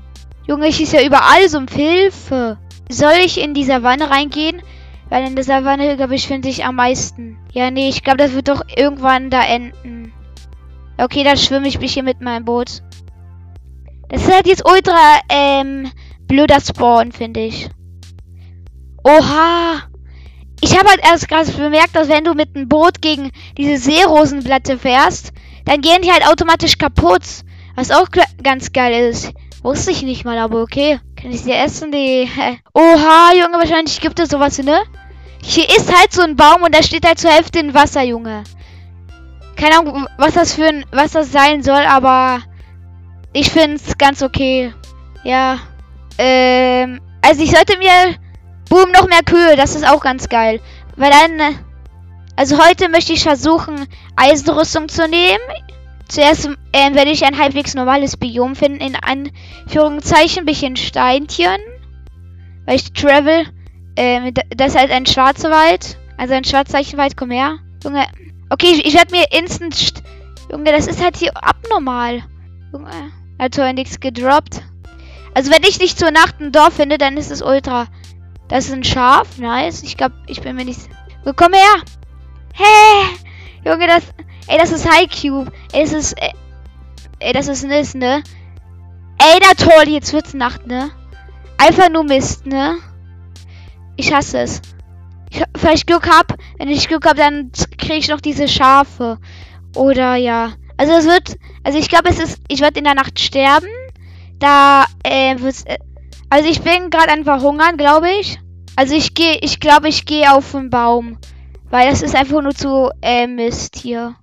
Junge, 0.46 0.68
ich 0.68 0.80
ist 0.80 0.92
ja 0.92 1.04
überall 1.04 1.48
Sumpf. 1.48 1.74
Hilfe. 1.74 2.58
Soll 2.88 3.14
ich 3.24 3.40
in 3.42 3.54
die 3.54 3.64
Savanne 3.64 4.10
reingehen? 4.10 4.62
Weil 5.08 5.26
in 5.26 5.34
der 5.34 5.44
Savanne, 5.44 5.96
glaube 5.96 6.14
ich, 6.14 6.26
finde 6.26 6.48
ich 6.48 6.64
am 6.64 6.76
meisten. 6.76 7.38
Ja, 7.52 7.70
nee, 7.70 7.88
ich 7.88 8.02
glaube, 8.02 8.18
das 8.18 8.32
wird 8.32 8.48
doch 8.48 8.62
irgendwann 8.74 9.30
da 9.30 9.42
enden. 9.42 10.12
Okay, 10.98 11.24
dann 11.24 11.36
schwimme 11.36 11.68
ich 11.68 11.78
mich 11.78 11.94
hier 11.94 12.02
mit 12.02 12.20
meinem 12.20 12.44
Boot. 12.44 12.82
Das 14.08 14.22
ist 14.22 14.32
halt 14.32 14.46
jetzt 14.46 14.68
ultra, 14.68 15.20
ähm, 15.28 15.90
blöder 16.26 16.60
Spawn, 16.60 17.12
finde 17.12 17.40
ich. 17.40 17.68
Oha. 19.04 19.82
Ich 20.60 20.76
habe 20.76 20.88
halt 20.88 21.00
erst 21.02 21.28
gerade 21.28 21.50
bemerkt, 21.52 21.94
dass 21.94 22.08
wenn 22.08 22.24
du 22.24 22.34
mit 22.34 22.56
einem 22.56 22.68
Boot 22.68 23.02
gegen 23.02 23.30
diese 23.56 23.76
Seerosenblätter 23.76 24.78
fährst, 24.78 25.32
dann 25.64 25.80
gehen 25.80 26.02
die 26.02 26.10
halt 26.10 26.26
automatisch 26.26 26.78
kaputt. 26.78 27.22
Was 27.74 27.90
auch 27.90 28.08
ganz 28.42 28.72
geil 28.72 29.10
ist. 29.10 29.32
Wusste 29.62 29.90
ich 29.90 30.02
nicht 30.02 30.24
mal, 30.24 30.38
aber 30.38 30.62
okay. 30.62 30.98
Kann 31.20 31.30
ich 31.30 31.42
sie 31.42 31.52
essen? 31.52 31.92
Die. 31.92 32.28
Oha, 32.72 33.32
Junge, 33.34 33.58
wahrscheinlich 33.58 34.00
gibt 34.00 34.18
es 34.18 34.30
sowas, 34.30 34.58
ne? 34.58 34.80
Hier 35.42 35.68
ist 35.68 35.94
halt 35.94 36.12
so 36.12 36.22
ein 36.22 36.36
Baum 36.36 36.62
und 36.62 36.74
da 36.74 36.82
steht 36.82 37.06
halt 37.06 37.18
zur 37.18 37.30
Hälfte 37.30 37.58
in 37.58 37.74
Wasser, 37.74 38.02
Junge. 38.02 38.44
Keine 39.56 39.78
Ahnung, 39.78 40.06
was 40.16 40.34
das 40.34 40.54
für 40.54 40.66
ein. 40.66 40.84
was 40.90 41.12
das 41.12 41.32
sein 41.32 41.62
soll, 41.62 41.82
aber 41.82 42.40
ich 43.32 43.50
finde 43.50 43.76
es 43.76 43.98
ganz 43.98 44.22
okay. 44.22 44.72
Ja. 45.24 45.58
Ähm. 46.16 47.00
Also 47.20 47.42
ich 47.42 47.50
sollte 47.50 47.76
mir 47.78 48.16
Boom, 48.68 48.90
noch 48.92 49.08
mehr 49.08 49.22
Kühe. 49.24 49.56
Das 49.56 49.74
ist 49.74 49.86
auch 49.86 50.02
ganz 50.02 50.28
geil. 50.28 50.60
Weil 50.96 51.10
dann... 51.10 51.40
Äh, 51.40 51.54
also 52.38 52.62
heute 52.62 52.90
möchte 52.90 53.14
ich 53.14 53.22
versuchen, 53.22 53.86
Eisenrüstung 54.14 54.88
zu 54.88 55.08
nehmen. 55.08 55.40
Zuerst 56.08 56.50
äh, 56.72 56.94
werde 56.94 57.10
ich 57.10 57.24
ein 57.24 57.38
halbwegs 57.38 57.74
normales 57.74 58.16
Biom 58.16 58.54
finden. 58.54 58.80
In 58.80 58.96
Anführungszeichen. 58.96 60.40
Ein 60.40 60.46
bisschen 60.46 60.76
Steinchen. 60.76 61.58
Weil 62.66 62.76
ich 62.76 62.92
travel. 62.92 63.46
Äh, 63.96 64.32
das 64.54 64.74
ist 64.74 64.78
halt 64.78 64.90
ein 64.90 65.06
schwarzer 65.06 65.50
Wald. 65.50 65.96
Also 66.18 66.34
ein 66.34 66.44
Schwarzzeichenwald. 66.44 67.16
Komm 67.16 67.30
her. 67.30 67.58
Junge. 67.82 68.06
Okay, 68.50 68.68
ich, 68.72 68.86
ich 68.86 68.94
werde 68.94 69.12
mir 69.12 69.24
instant... 69.32 69.94
Junge, 70.50 70.70
das 70.70 70.86
ist 70.86 71.02
halt 71.02 71.16
hier 71.16 71.32
abnormal. 71.34 72.22
Junge. 72.72 72.90
Hat 73.38 73.58
also 73.58 73.72
nichts 73.72 74.00
gedroppt. 74.00 74.62
Also 75.34 75.50
wenn 75.50 75.62
ich 75.68 75.78
nicht 75.78 75.98
zur 75.98 76.10
Nacht 76.10 76.40
ein 76.40 76.52
Dorf 76.52 76.74
finde, 76.74 76.98
dann 76.98 77.16
ist 77.16 77.30
es 77.30 77.42
ultra 77.42 77.86
das 78.48 78.66
ist 78.66 78.72
ein 78.72 78.84
Schaf. 78.84 79.38
Nice. 79.38 79.82
Ich 79.82 79.96
glaube, 79.96 80.14
ich 80.26 80.40
bin 80.40 80.56
mir 80.56 80.64
nicht... 80.64 80.80
Komm 81.34 81.52
her. 81.52 81.82
Hey. 82.52 83.16
Junge, 83.64 83.86
das... 83.86 84.04
Ey, 84.46 84.58
das 84.58 84.70
ist 84.70 84.88
High 84.88 85.08
Cube. 85.10 85.50
Ey, 85.72 85.82
das 85.82 85.92
ist... 85.92 86.12
Ey, 86.12 86.32
ey 87.18 87.32
das 87.32 87.48
ist 87.48 87.66
Mist, 87.66 87.96
ne? 87.96 88.22
Ey, 89.18 89.40
na 89.40 89.54
toll. 89.54 89.88
Jetzt 89.88 90.12
wird's 90.12 90.34
Nacht, 90.34 90.66
ne? 90.66 90.90
Einfach 91.58 91.88
nur 91.90 92.04
Mist, 92.04 92.46
ne? 92.46 92.76
Ich 93.96 94.12
hasse 94.12 94.40
es. 94.40 94.62
Ich, 95.30 95.42
vielleicht 95.56 95.86
Glück 95.86 96.08
hab. 96.08 96.38
Wenn 96.58 96.68
ich 96.68 96.86
Glück 96.86 97.06
hab, 97.06 97.16
dann 97.16 97.50
kriege 97.78 97.96
ich 97.96 98.08
noch 98.08 98.20
diese 98.20 98.46
Schafe. 98.46 99.18
Oder 99.74 100.14
ja. 100.14 100.52
Also 100.76 100.92
es 100.92 101.06
wird... 101.06 101.36
Also 101.64 101.78
ich 101.78 101.88
glaube, 101.88 102.10
es 102.10 102.20
ist... 102.20 102.40
Ich 102.46 102.60
werde 102.60 102.78
in 102.78 102.84
der 102.84 102.94
Nacht 102.94 103.18
sterben. 103.18 103.66
Da 104.38 104.86
äh, 105.02 105.40
wird's... 105.40 105.64
Äh, 105.64 105.78
Also 106.28 106.48
ich 106.48 106.62
bin 106.62 106.90
gerade 106.90 107.10
einfach 107.10 107.42
hungern, 107.42 107.76
glaube 107.76 108.10
ich. 108.10 108.38
Also 108.74 108.94
ich 108.94 109.14
gehe, 109.14 109.38
ich 109.40 109.60
glaube, 109.60 109.88
ich 109.88 110.04
gehe 110.04 110.32
auf 110.32 110.52
den 110.52 110.70
Baum. 110.70 111.18
Weil 111.70 111.90
das 111.90 112.02
ist 112.02 112.14
einfach 112.14 112.42
nur 112.42 112.54
zu 112.54 112.90
äh, 113.02 113.26
Mist 113.26 113.76
hier. 113.76 114.16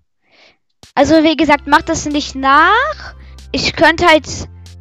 Also 0.95 1.24
wie 1.24 1.36
gesagt, 1.36 1.67
macht 1.67 1.89
das 1.89 2.05
nicht 2.05 2.36
nach. 2.36 3.15
Ich 3.51 3.74
könnte 3.75 4.05
halt, 4.07 4.27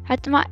halt 0.07 0.27
mal. 0.27 0.45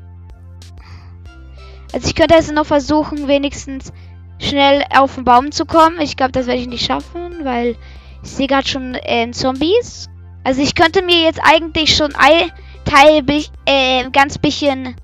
Also 1.94 2.08
ich 2.08 2.16
könnte 2.16 2.36
jetzt 2.36 2.52
noch 2.52 2.66
versuchen, 2.66 3.28
wenigstens 3.28 3.92
schnell 4.40 4.84
auf 4.96 5.16
den 5.16 5.24
Baum 5.24 5.52
zu 5.52 5.66
kommen. 5.66 6.00
Ich 6.02 6.18
glaube, 6.18 6.32
das 6.32 6.48
werde 6.48 6.62
ich 6.62 6.68
nicht 6.68 6.86
schaffen, 6.86 7.44
weil 7.44 7.76
ich 8.24 8.30
sehe 8.30 8.48
gerade 8.48 8.68
schon 8.68 8.96
äh, 8.96 9.30
Zombies. 9.32 10.10
Also 10.44 10.62
ich 10.62 10.74
könnte 10.74 11.04
mir 11.04 11.22
jetzt 11.22 11.40
eigentlich 11.44 11.96
schon 11.96 12.14
ein 12.16 12.52
Teil 12.86 13.24
äh, 13.66 14.10
ganz 14.12 14.38
bisschen 14.38 14.96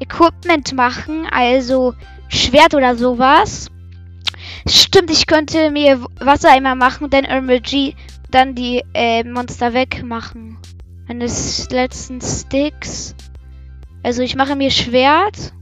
Equipment 0.00 0.72
machen, 0.72 1.26
also 1.30 1.94
Schwert 2.28 2.74
oder 2.74 2.96
sowas. 2.96 3.68
Stimmt, 4.66 5.10
ich 5.10 5.26
könnte 5.26 5.70
mir 5.70 6.00
Wassereimer 6.18 6.74
machen 6.74 7.04
und 7.04 7.14
dann 7.14 7.24
MLG, 7.24 7.94
dann 8.30 8.54
die 8.54 8.82
äh, 8.94 9.24
Monster 9.24 9.74
wegmachen. 9.74 10.58
Meine 11.06 11.26
letzten 11.26 12.20
Sticks. 12.20 13.14
Also 14.02 14.22
ich 14.22 14.36
mache 14.36 14.56
mir 14.56 14.70
Schwert. 14.70 15.52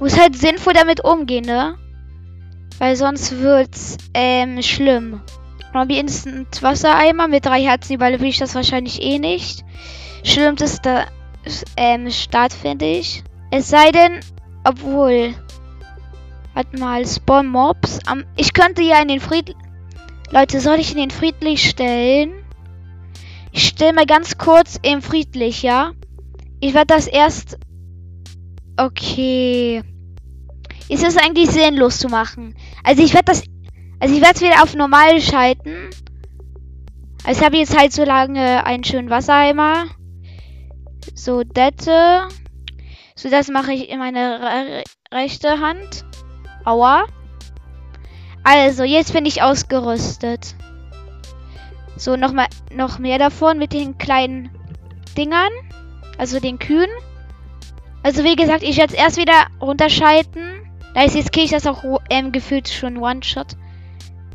Muss 0.00 0.18
halt 0.18 0.36
sinnvoll 0.36 0.72
damit 0.72 1.04
umgehen, 1.04 1.44
ne? 1.44 1.76
Weil 2.78 2.96
sonst 2.96 3.38
wird's 3.38 3.96
ähm, 4.12 4.60
schlimm. 4.62 5.20
Robby 5.74 5.98
Instant 5.98 6.62
Wassereimer 6.62 7.28
mit 7.28 7.46
drei 7.46 7.62
Herzen 7.62 7.94
überlebe 7.94 8.26
ich 8.26 8.38
das 8.38 8.54
wahrscheinlich 8.54 9.02
eh 9.02 9.18
nicht. 9.18 9.64
Schlimm 10.24 10.56
ist 10.56 10.84
der 10.84 11.06
ähm, 11.76 12.10
Start, 12.10 12.52
finde 12.52 12.86
ich. 12.86 13.22
Es 13.50 13.68
sei 13.68 13.90
denn, 13.90 14.20
obwohl. 14.64 15.34
Warte 16.54 16.78
mal, 16.78 17.06
Spawn 17.06 17.46
Mobs. 17.46 17.98
Um, 18.10 18.24
ich 18.36 18.52
könnte 18.52 18.82
ja 18.82 19.00
in 19.00 19.08
den 19.08 19.20
Fried. 19.20 19.54
Leute, 20.30 20.60
soll 20.60 20.76
ich 20.76 20.92
in 20.92 20.98
den 20.98 21.10
friedlich 21.10 21.68
stellen? 21.68 22.32
Ich 23.52 23.68
stelle 23.68 23.92
mal 23.92 24.06
ganz 24.06 24.36
kurz 24.36 24.78
im 24.82 25.02
friedlich, 25.02 25.62
ja? 25.62 25.92
Ich 26.60 26.74
werde 26.74 26.94
das 26.94 27.06
erst. 27.06 27.58
Okay. 28.76 29.82
Ist 30.88 31.04
es 31.04 31.16
eigentlich 31.16 31.50
sinnlos 31.50 31.98
zu 31.98 32.08
machen? 32.08 32.54
Also 32.82 33.02
ich 33.02 33.14
werde 33.14 33.26
das. 33.26 33.44
Also 34.00 34.14
ich 34.14 34.20
werde 34.20 34.34
es 34.34 34.40
wieder 34.42 34.62
auf 34.62 34.74
normal 34.74 35.20
schalten. 35.20 35.90
Also 37.24 37.40
ich 37.40 37.46
habe 37.46 37.56
jetzt 37.56 37.78
halt 37.78 37.92
so 37.92 38.04
lange 38.04 38.64
einen 38.66 38.84
schönen 38.84 39.08
Wassereimer. 39.08 39.86
So, 41.14 41.44
Dette. 41.44 42.28
So, 43.14 43.30
das 43.30 43.48
mache 43.48 43.72
ich 43.72 43.88
in 43.88 43.98
meine 43.98 44.40
re 44.40 44.84
rechte 45.12 45.60
Hand. 45.60 46.04
Aua. 46.64 47.04
Also, 48.42 48.82
jetzt 48.84 49.12
bin 49.12 49.24
ich 49.24 49.42
ausgerüstet. 49.42 50.54
So, 51.96 52.16
noch 52.16 52.32
mal, 52.32 52.48
noch 52.72 52.98
mehr 52.98 53.18
davon 53.18 53.58
mit 53.58 53.72
den 53.72 53.96
kleinen 53.96 54.50
Dingern. 55.16 55.52
Also 56.18 56.40
den 56.40 56.58
Kühen. 56.58 56.90
Also 58.02 58.22
wie 58.22 58.36
gesagt, 58.36 58.62
ich 58.62 58.76
werde 58.76 58.92
jetzt 58.92 59.02
erst 59.02 59.16
wieder 59.16 59.46
runterschalten. 59.60 60.70
Da 60.94 61.02
ist 61.02 61.16
jetzt 61.16 61.32
kriege 61.32 61.46
ich 61.46 61.50
das 61.50 61.66
auch 61.66 61.82
ähm, 62.10 62.32
gefühlt 62.32 62.68
schon 62.68 62.98
One-Shot. 62.98 63.56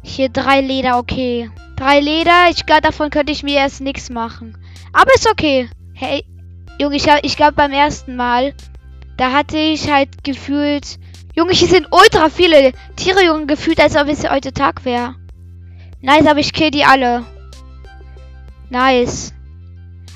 Hier 0.01 0.29
drei 0.29 0.61
Leder, 0.61 0.97
okay. 0.97 1.51
Drei 1.75 1.99
Leder, 1.99 2.49
ich 2.49 2.65
glaube, 2.65 2.81
davon 2.81 3.09
könnte 3.09 3.31
ich 3.31 3.43
mir 3.43 3.55
erst 3.55 3.81
nichts 3.81 4.09
machen. 4.09 4.57
Aber 4.91 5.13
ist 5.13 5.29
okay. 5.29 5.69
Hey, 5.93 6.25
Junge, 6.79 6.95
ich, 6.95 7.07
ich 7.23 7.35
glaube 7.35 7.53
beim 7.53 7.71
ersten 7.71 8.15
Mal, 8.15 8.53
da 9.17 9.33
hatte 9.33 9.57
ich 9.57 9.91
halt 9.91 10.23
gefühlt 10.23 10.99
Junge, 11.35 11.53
hier 11.53 11.67
sind 11.67 11.87
ultra 11.91 12.29
viele 12.29 12.73
Tiere, 12.95 13.23
Junge, 13.23 13.45
gefühlt, 13.45 13.79
als 13.79 13.95
ob 13.95 14.07
es 14.07 14.29
heute 14.29 14.51
Tag 14.51 14.83
wäre. 14.85 15.15
Nice, 16.01 16.27
aber 16.27 16.39
ich 16.39 16.53
kill 16.53 16.71
die 16.71 16.85
alle. 16.85 17.25
Nice. 18.69 19.33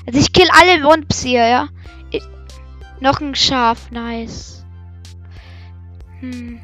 Also 0.06 0.18
ich 0.18 0.32
kill 0.32 0.48
alle 0.52 0.82
Wumps 0.84 1.22
hier, 1.22 1.46
ja. 1.46 1.68
Ich, 2.10 2.22
noch 3.00 3.20
ein 3.20 3.34
Schaf, 3.34 3.90
nice. 3.90 4.64
Hm. 6.20 6.60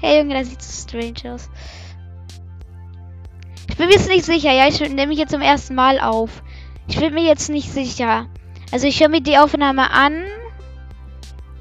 Hey 0.00 0.18
Junge, 0.18 0.34
das 0.34 0.48
sieht 0.48 0.62
so 0.62 0.88
strange 0.88 1.34
aus. 1.34 1.50
Ich 3.68 3.76
bin 3.76 3.86
mir 3.86 3.94
jetzt 3.94 4.08
nicht 4.08 4.24
sicher, 4.24 4.52
ja. 4.52 4.68
Ich 4.68 4.80
nehme 4.80 5.08
mich 5.08 5.18
jetzt 5.18 5.32
zum 5.32 5.42
ersten 5.42 5.74
Mal 5.74 6.00
auf. 6.00 6.42
Ich 6.86 6.98
bin 6.98 7.14
mir 7.14 7.24
jetzt 7.24 7.50
nicht 7.50 7.70
sicher. 7.70 8.26
Also 8.70 8.86
ich 8.86 9.00
höre 9.00 9.08
mir 9.08 9.20
die 9.20 9.38
Aufnahme 9.38 9.90
an 9.90 10.24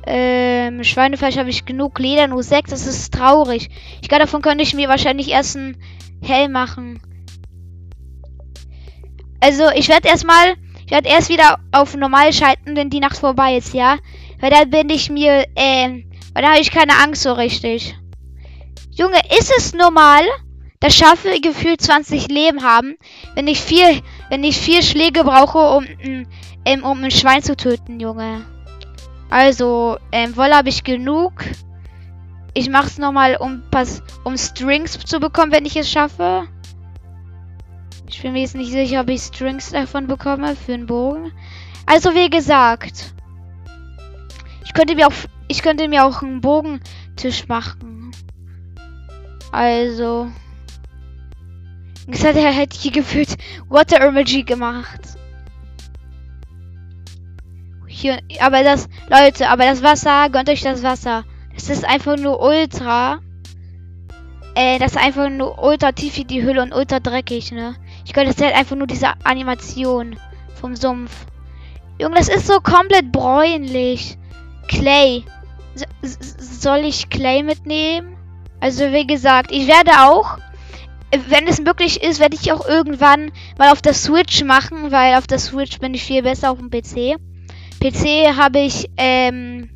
ähm, 0.09 0.85
Schweinefleisch 0.85 1.37
habe 1.37 1.49
ich 1.49 1.65
genug. 1.65 1.99
Leder 1.99 2.27
nur 2.27 2.41
6. 2.41 2.69
Das 2.69 2.87
ist 2.87 3.13
traurig. 3.13 3.69
Ich 4.01 4.07
glaube, 4.07 4.23
davon 4.23 4.41
könnte 4.41 4.63
ich 4.63 4.73
mir 4.73 4.87
wahrscheinlich 4.87 5.29
erst 5.29 5.57
ein 5.57 5.77
Hell 6.21 6.47
machen. 6.47 7.01
Also, 9.41 9.69
ich 9.75 9.89
werde 9.89 10.07
erstmal. 10.07 10.55
Ich 10.85 10.91
werde 10.91 11.09
erst 11.09 11.27
wieder 11.27 11.59
auf 11.73 11.97
normal 11.97 12.31
schalten, 12.31 12.77
wenn 12.77 12.89
die 12.89 13.01
Nacht 13.01 13.17
vorbei 13.17 13.57
ist, 13.57 13.73
ja? 13.73 13.97
Weil 14.39 14.51
da 14.51 14.63
bin 14.63 14.89
ich 14.89 15.09
mir, 15.09 15.45
ähm, 15.57 16.09
weil 16.33 16.43
da 16.43 16.51
habe 16.51 16.61
ich 16.61 16.71
keine 16.71 16.93
Angst 17.03 17.23
so 17.23 17.33
richtig. 17.33 17.93
Junge, 18.91 19.19
ist 19.37 19.51
es 19.57 19.73
normal, 19.73 20.23
dass 20.79 20.95
Schafe 20.95 21.39
gefühlt 21.41 21.81
20 21.81 22.27
Leben 22.27 22.63
haben, 22.63 22.97
wenn 23.35 23.47
ich 23.47 23.59
vier, 23.59 24.01
wenn 24.29 24.43
ich 24.43 24.57
vier 24.57 24.81
Schläge 24.81 25.23
brauche, 25.23 25.57
um, 25.57 25.85
um, 26.65 26.83
um 26.83 27.03
ein 27.03 27.11
Schwein 27.11 27.41
zu 27.41 27.55
töten, 27.55 27.99
Junge? 27.99 28.45
Also, 29.29 29.97
ähm, 30.11 30.35
Wolle 30.37 30.55
habe 30.55 30.69
ich 30.69 30.83
genug. 30.83 31.33
Ich 32.53 32.69
mache 32.69 32.87
es 32.87 32.97
nochmal, 32.97 33.37
um, 33.37 33.63
um 34.23 34.37
Strings 34.37 34.97
zu 34.99 35.19
bekommen, 35.19 35.51
wenn 35.51 35.65
ich 35.65 35.75
es 35.75 35.91
schaffe. 35.91 36.47
Ich 38.07 38.21
bin 38.21 38.33
mir 38.33 38.41
jetzt 38.41 38.55
nicht 38.55 38.71
sicher, 38.71 39.01
ob 39.01 39.09
ich 39.09 39.21
Strings 39.21 39.71
davon 39.71 40.07
bekomme 40.07 40.55
für 40.55 40.73
einen 40.73 40.85
Bogen. 40.85 41.31
Also, 41.85 42.15
wie 42.15 42.29
gesagt. 42.29 43.13
Ich 44.63 44.73
könnte 44.73 44.95
mir 44.95 45.07
auch, 45.07 45.13
ich 45.47 45.61
könnte 45.61 45.87
mir 45.87 46.05
auch 46.05 46.21
einen 46.21 46.41
Bogentisch 46.41 47.47
machen. 47.47 48.11
Also. 49.51 50.29
Das 52.07 52.23
hat 52.23 52.37
er 52.37 52.51
hätte 52.51 52.77
hier 52.79 52.91
gefühlt 52.91 53.37
Water 53.67 53.99
Emoji 54.01 54.43
gemacht. 54.43 55.01
Hier, 57.87 58.19
aber 58.39 58.63
das, 58.63 58.87
Leute, 59.09 59.49
aber 59.49 59.65
das 59.65 59.83
Wasser, 59.83 60.29
gönnt 60.29 60.49
euch 60.49 60.61
das 60.61 60.83
Wasser. 60.83 61.25
Das 61.53 61.69
ist 61.69 61.83
einfach 61.83 62.15
nur 62.15 62.41
ultra. 62.41 63.19
Äh, 64.55 64.79
das 64.79 64.93
ist 64.93 64.97
einfach 64.97 65.29
nur 65.29 65.61
ultra 65.61 65.91
tief 65.91 66.17
in 66.17 66.27
die 66.27 66.43
Hülle 66.43 66.61
und 66.61 66.73
ultra 66.73 66.99
dreckig, 66.99 67.51
ne? 67.51 67.75
Ich 68.05 68.13
gönne 68.13 68.31
das 68.31 68.41
halt 68.41 68.55
einfach 68.55 68.75
nur 68.75 68.87
diese 68.87 69.09
Animation 69.23 70.17
vom 70.55 70.75
Sumpf. 70.75 71.25
Junge, 71.99 72.15
das 72.15 72.29
ist 72.29 72.47
so 72.47 72.59
komplett 72.59 73.11
bräunlich. 73.11 74.17
Clay. 74.67 75.25
S 76.01 76.61
soll 76.61 76.79
ich 76.79 77.09
Clay 77.09 77.43
mitnehmen? 77.43 78.15
Also 78.59 78.91
wie 78.91 79.05
gesagt, 79.05 79.51
ich 79.51 79.67
werde 79.67 79.91
auch, 80.01 80.37
wenn 81.29 81.47
es 81.47 81.61
möglich 81.61 82.03
ist, 82.03 82.19
werde 82.19 82.37
ich 82.39 82.51
auch 82.51 82.67
irgendwann 82.67 83.31
mal 83.57 83.71
auf 83.71 83.81
der 83.81 83.93
Switch 83.93 84.43
machen, 84.43 84.91
weil 84.91 85.15
auf 85.15 85.27
der 85.27 85.39
Switch 85.39 85.79
bin 85.79 85.93
ich 85.93 86.03
viel 86.03 86.21
besser 86.21 86.51
auf 86.51 86.57
dem 86.57 86.69
PC. 86.69 87.17
PC 87.79 88.35
habe 88.35 88.59
ich, 88.59 88.89
ähm, 88.97 89.69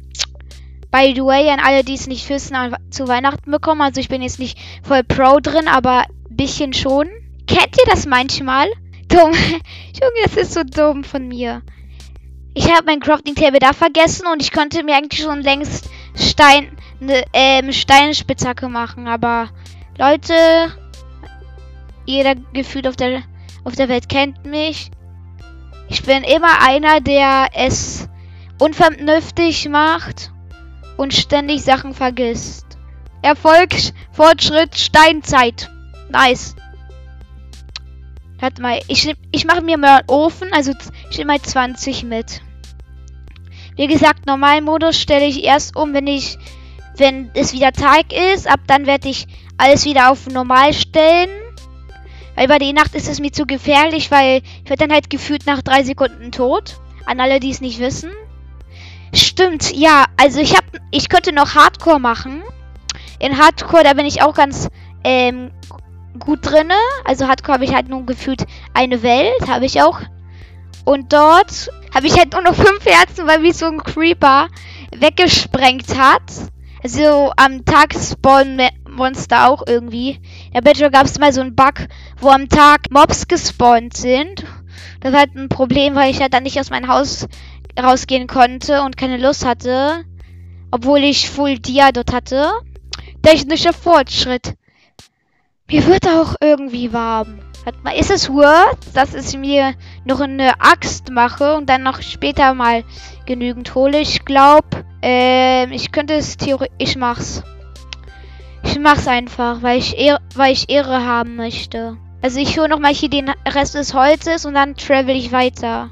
by 0.92 1.14
the 1.16 1.22
way, 1.22 1.50
an 1.50 1.60
alle, 1.60 1.84
die 1.84 1.94
es 1.94 2.08
nicht 2.08 2.28
wissen, 2.30 2.56
zu 2.90 3.08
Weihnachten 3.08 3.50
bekommen. 3.52 3.82
Also 3.82 4.02
ich 4.02 4.10
bin 4.10 4.22
jetzt 4.22 4.40
nicht 4.40 4.58
voll 4.84 5.04
Pro 5.04 5.40
drin, 5.40 5.68
aber 5.68 6.02
ein 6.30 6.36
bisschen 6.36 6.74
schon. 6.74 7.08
Kennt 7.48 7.78
ihr 7.78 7.90
das 7.90 8.06
manchmal? 8.06 8.68
Dumm. 9.08 9.32
Junge, 9.34 10.24
das 10.26 10.36
ist 10.36 10.54
so 10.54 10.64
dumm 10.64 11.04
von 11.04 11.28
mir. 11.28 11.62
Ich 12.54 12.70
habe 12.70 12.84
mein 12.86 13.00
Crafting 13.00 13.36
Table 13.36 13.60
da 13.60 13.72
vergessen 13.72 14.28
und 14.28 14.42
ich 14.42 14.52
konnte 14.52 14.84
mir 14.84 14.98
eigentlich 14.98 15.22
schon 15.22 15.42
längst 15.42 15.90
Stein, 16.16 16.78
ne, 17.00 17.24
ähm, 17.32 17.72
Steinspitzhacke 17.72 18.68
machen. 18.68 19.08
Aber 19.08 19.50
Leute, 19.98 20.34
jeder 22.05 22.36
gefühlt 22.53 22.88
auf 22.88 22.96
der, 22.96 23.24
auf 23.63 23.75
der 23.75 23.89
Welt 23.89 24.10
kennt 24.10 24.46
mich. 24.46 24.91
Ich 25.88 26.03
bin 26.03 26.24
immer 26.24 26.62
einer, 26.62 27.01
der 27.01 27.50
es 27.53 28.08
unvernünftig 28.60 29.67
macht 29.70 30.31
und 30.98 31.13
ständig 31.13 31.63
Sachen 31.63 31.93
vergisst. 31.93 32.65
Erfolg, 33.22 33.75
Fortschritt, 34.12 34.77
Steinzeit. 34.77 35.70
Nice. 36.10 36.55
Warte 38.39 38.62
mal, 38.62 38.79
ich, 38.88 39.13
ich 39.31 39.46
mache 39.46 39.62
mir 39.62 39.77
mal 39.77 40.00
einen 40.00 40.10
Ofen, 40.10 40.51
also 40.53 40.72
ich 41.10 41.17
nehme 41.17 41.34
mal 41.34 41.41
20 41.41 42.03
mit. 42.03 42.41
Wie 43.75 43.88
gesagt, 43.88 44.25
Normalmodus 44.25 45.00
stelle 45.00 45.25
ich 45.25 45.43
erst 45.43 45.75
um, 45.75 45.93
wenn 45.93 46.08
ich, 46.08 46.38
wenn 46.98 47.31
es 47.34 47.53
wieder 47.53 47.72
Tag 47.72 48.12
ist. 48.12 48.48
Ab 48.48 48.62
dann 48.67 48.86
werde 48.86 49.10
ich 49.10 49.27
alles 49.58 49.86
wieder 49.86 50.12
auf 50.12 50.27
Normal 50.27 50.74
stellen. 50.74 51.29
Weil 52.36 52.48
bei 52.48 52.58
der 52.58 52.74
Nacht 52.74 52.96
ist 52.96 53.08
es 53.08 53.20
mir 53.20 53.32
zu 53.32 53.46
gefährlich, 53.46 54.12
weil 54.12 54.42
ich 54.64 54.70
werde 54.70 54.88
dann 54.88 54.94
halt 54.94 55.10
gefühlt 55.10 55.46
nach 55.46 55.62
drei 55.62 55.84
Sekunden 55.84 56.32
tot. 56.32 56.80
An 57.06 57.20
alle, 57.20 57.40
die 57.40 57.50
es 57.50 57.62
nicht 57.62 57.80
wissen. 57.80 58.12
Stimmt, 59.14 59.76
ja. 59.76 60.06
Also 60.18 60.40
ich 60.40 60.56
hab, 60.56 60.64
ich 60.92 61.10
könnte 61.10 61.34
noch 61.34 61.56
Hardcore 61.56 62.00
machen. 62.00 62.42
In 63.20 63.38
Hardcore, 63.38 63.84
da 63.84 63.94
bin 63.94 64.06
ich 64.06 64.22
auch 64.22 64.34
ganz 64.34 64.70
ähm, 65.04 65.52
gut 66.20 66.40
drinne. 66.44 66.76
Also 67.06 67.28
Hardcore 67.28 67.56
habe 67.56 67.66
ich 67.66 67.74
halt 67.74 67.90
nur 67.90 68.06
gefühlt 68.06 68.46
eine 68.74 69.04
Welt, 69.04 69.48
habe 69.48 69.66
ich 69.66 69.82
auch. 69.82 70.00
Und 70.86 71.14
dort 71.14 71.70
habe 71.94 72.08
ich 72.08 72.18
halt 72.18 72.34
nur 72.34 72.42
noch 72.42 72.56
fünf 72.56 72.86
Herzen, 72.86 73.28
weil 73.28 73.40
mich 73.40 73.58
so 73.58 73.68
ein 73.68 73.84
Creeper 73.84 74.48
weggesprengt 74.96 75.98
hat. 75.98 76.24
Also 76.84 77.32
am 77.38 77.64
Tag 77.66 77.94
spawnen 77.94 78.70
Monster 78.92 79.50
auch 79.50 79.64
irgendwie. 79.66 80.20
Ja, 80.54 80.62
bitte 80.62 80.92
gab 80.92 81.06
es 81.06 81.20
mal 81.20 81.34
so 81.34 81.42
einen 81.42 81.56
Bug, 81.56 81.88
wo 82.20 82.30
am 82.30 82.50
Tag 82.50 82.92
Mobs 82.92 83.28
gespawnt 83.28 83.96
sind. 83.96 84.46
Das 85.00 85.12
war 85.12 85.22
halt 85.22 85.36
ein 85.36 85.50
Problem, 85.50 85.96
weil 85.96 86.12
ich 86.12 86.22
halt 86.22 86.34
dann 86.34 86.44
nicht 86.44 86.60
aus 86.60 86.70
meinem 86.70 86.88
Haus 86.90 87.28
rausgehen 87.82 88.28
konnte 88.28 88.82
und 88.82 88.98
keine 88.98 89.18
Lust 89.18 89.46
hatte. 89.46 90.04
Obwohl 90.72 91.00
ich 91.00 91.30
Full 91.30 91.60
Dia 91.60 91.92
dort 91.92 92.14
hatte. 92.14 92.52
Technischer 93.24 93.74
Fortschritt. 93.74 94.56
Mir 95.70 95.86
wird 95.88 96.08
auch 96.08 96.36
irgendwie 96.42 96.92
warm. 96.94 97.40
Mal, 97.84 97.96
ist 97.96 98.10
es 98.10 98.30
worth, 98.30 98.80
dass 98.94 99.14
ich 99.14 99.38
mir 99.38 99.76
noch 100.04 100.20
eine 100.20 100.60
Axt 100.60 101.12
mache 101.12 101.56
und 101.56 101.70
dann 101.70 101.84
noch 101.84 102.02
später 102.02 102.54
mal 102.56 102.84
genügend 103.26 103.76
hole? 103.76 104.00
Ich 104.00 104.26
glaube, 104.26 104.84
äh, 105.04 105.72
ich 105.74 105.92
könnte 105.92 106.16
es 106.16 106.38
theoretisch. 106.38 106.76
Ich 106.80 106.96
mach's. 106.96 107.44
Ich 108.63 108.80
mach's 108.80 109.08
einfach, 109.08 109.62
weil 109.62 109.80
ich, 109.80 109.98
Ehre, 109.98 110.20
weil 110.36 110.53
ich 110.53 110.70
Ehre 110.70 111.06
haben 111.06 111.36
möchte. 111.36 111.98
Also 112.22 112.39
ich 112.39 112.58
hole 112.58 112.70
nochmal 112.70 112.94
hier 112.94 113.10
den 113.10 113.30
Rest 113.48 113.75
des 113.75 113.94
Holzes 113.94 114.46
und 114.46 114.53
dann 114.53 114.75
travel 114.75 115.15
ich 115.15 115.32
weiter. 115.32 115.89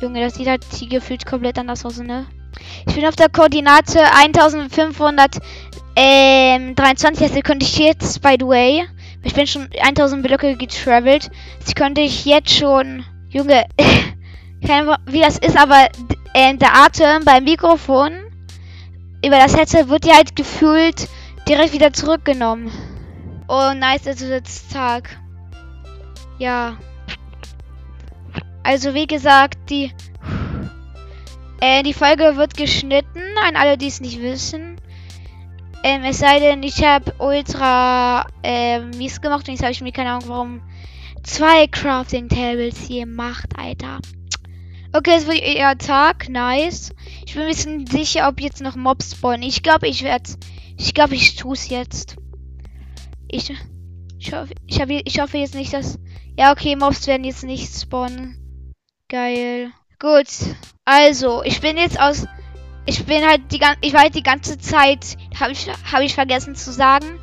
Junge, 0.00 0.20
das 0.20 0.34
sieht 0.34 0.46
halt 0.46 0.64
hier 0.72 0.88
gefühlt 0.88 1.26
komplett 1.26 1.58
anders 1.58 1.84
aus, 1.84 1.98
ne? 1.98 2.26
Ich 2.86 2.94
bin 2.94 3.06
auf 3.06 3.16
der 3.16 3.28
Koordinate 3.28 4.00
1523. 4.00 5.42
Ähm, 5.96 6.74
das 6.74 7.02
könnte 7.42 7.64
ich 7.64 7.78
jetzt, 7.78 8.20
by 8.22 8.36
the 8.38 8.46
way. 8.46 8.86
Ich 9.22 9.34
bin 9.34 9.46
schon 9.46 9.68
1000 9.82 10.22
Blöcke 10.22 10.56
getravelt. 10.56 11.30
Das 11.64 11.74
könnte 11.74 12.02
ich 12.02 12.24
jetzt 12.24 12.52
schon. 12.52 13.04
Junge, 13.30 13.64
keine 14.66 14.82
Ahnung, 14.82 14.96
wie 15.06 15.20
das 15.20 15.38
ist, 15.38 15.58
aber 15.58 15.88
äh, 16.34 16.54
der 16.54 16.76
Atem 16.76 17.24
beim 17.24 17.44
Mikrofon 17.44 18.12
über 19.24 19.38
das 19.38 19.56
Headset 19.56 19.88
wird 19.88 20.06
ja 20.06 20.14
halt 20.14 20.36
gefühlt 20.36 21.08
direkt 21.48 21.72
wieder 21.72 21.92
zurückgenommen. 21.92 22.70
Oh, 23.48 23.72
nice, 23.74 24.06
es 24.06 24.20
ist 24.20 24.30
jetzt 24.30 24.72
Tag. 24.72 25.18
Ja. 26.38 26.76
Also 28.62 28.94
wie 28.94 29.06
gesagt, 29.06 29.70
die 29.70 29.92
äh, 31.60 31.82
die 31.82 31.94
Folge 31.94 32.36
wird 32.36 32.56
geschnitten, 32.56 33.22
an 33.46 33.56
alle, 33.56 33.78
die 33.78 33.86
es 33.86 34.00
nicht 34.00 34.20
wissen. 34.20 34.80
Ähm, 35.82 36.02
es 36.04 36.18
sei 36.18 36.40
denn, 36.40 36.62
ich 36.62 36.84
habe 36.84 37.14
ultra 37.18 38.26
äh, 38.42 38.80
mies 38.80 39.20
gemacht 39.20 39.48
und 39.48 39.54
jetzt 39.54 39.62
habe 39.62 39.72
ich 39.72 39.80
mir 39.80 39.92
keine 39.92 40.10
Ahnung, 40.10 40.28
warum 40.28 40.60
zwei 41.22 41.66
Crafting 41.68 42.28
Tables 42.28 42.78
hier 42.86 43.06
gemacht, 43.06 43.48
Alter. 43.56 44.00
Okay, 44.92 45.14
es 45.16 45.26
wird 45.26 45.40
eher 45.40 45.76
Tag, 45.78 46.28
nice. 46.28 46.92
Ich 47.24 47.34
bin 47.34 47.42
ein 47.42 47.48
bisschen 47.48 47.86
sicher, 47.86 48.28
ob 48.28 48.40
jetzt 48.40 48.60
noch 48.60 48.76
Mobs 48.76 49.12
spawnen. 49.12 49.42
Ich 49.42 49.62
glaube, 49.62 49.86
ich 49.88 50.02
werde, 50.02 50.30
ich 50.76 50.94
glaube, 50.94 51.14
ich 51.14 51.36
tue 51.36 51.54
es 51.54 51.68
jetzt. 51.68 52.16
Ich, 53.28 53.52
ich 54.18 54.32
hoffe, 54.32 54.54
ich, 54.66 54.80
hab, 54.80 54.88
ich 54.90 55.20
hoffe 55.20 55.38
jetzt 55.38 55.54
nicht, 55.54 55.72
dass, 55.72 55.98
ja, 56.38 56.52
okay, 56.52 56.76
Mobs 56.76 57.06
werden 57.06 57.24
jetzt 57.24 57.44
nicht 57.44 57.72
spawnen. 57.72 58.74
Geil. 59.08 59.70
Gut. 59.98 60.28
Also, 60.84 61.42
ich 61.42 61.60
bin 61.60 61.76
jetzt 61.76 62.00
aus 62.00 62.26
ich 62.86 63.04
bin 63.04 63.26
halt 63.26 63.52
die 63.52 63.58
ganze, 63.58 63.78
ich 63.82 63.92
war 63.92 64.02
halt 64.02 64.14
die 64.14 64.22
ganze 64.22 64.58
Zeit, 64.58 65.16
habe 65.38 65.52
ich, 65.52 65.68
habe 65.92 66.04
ich 66.04 66.14
vergessen 66.14 66.54
zu 66.54 66.72
sagen. 66.72 67.18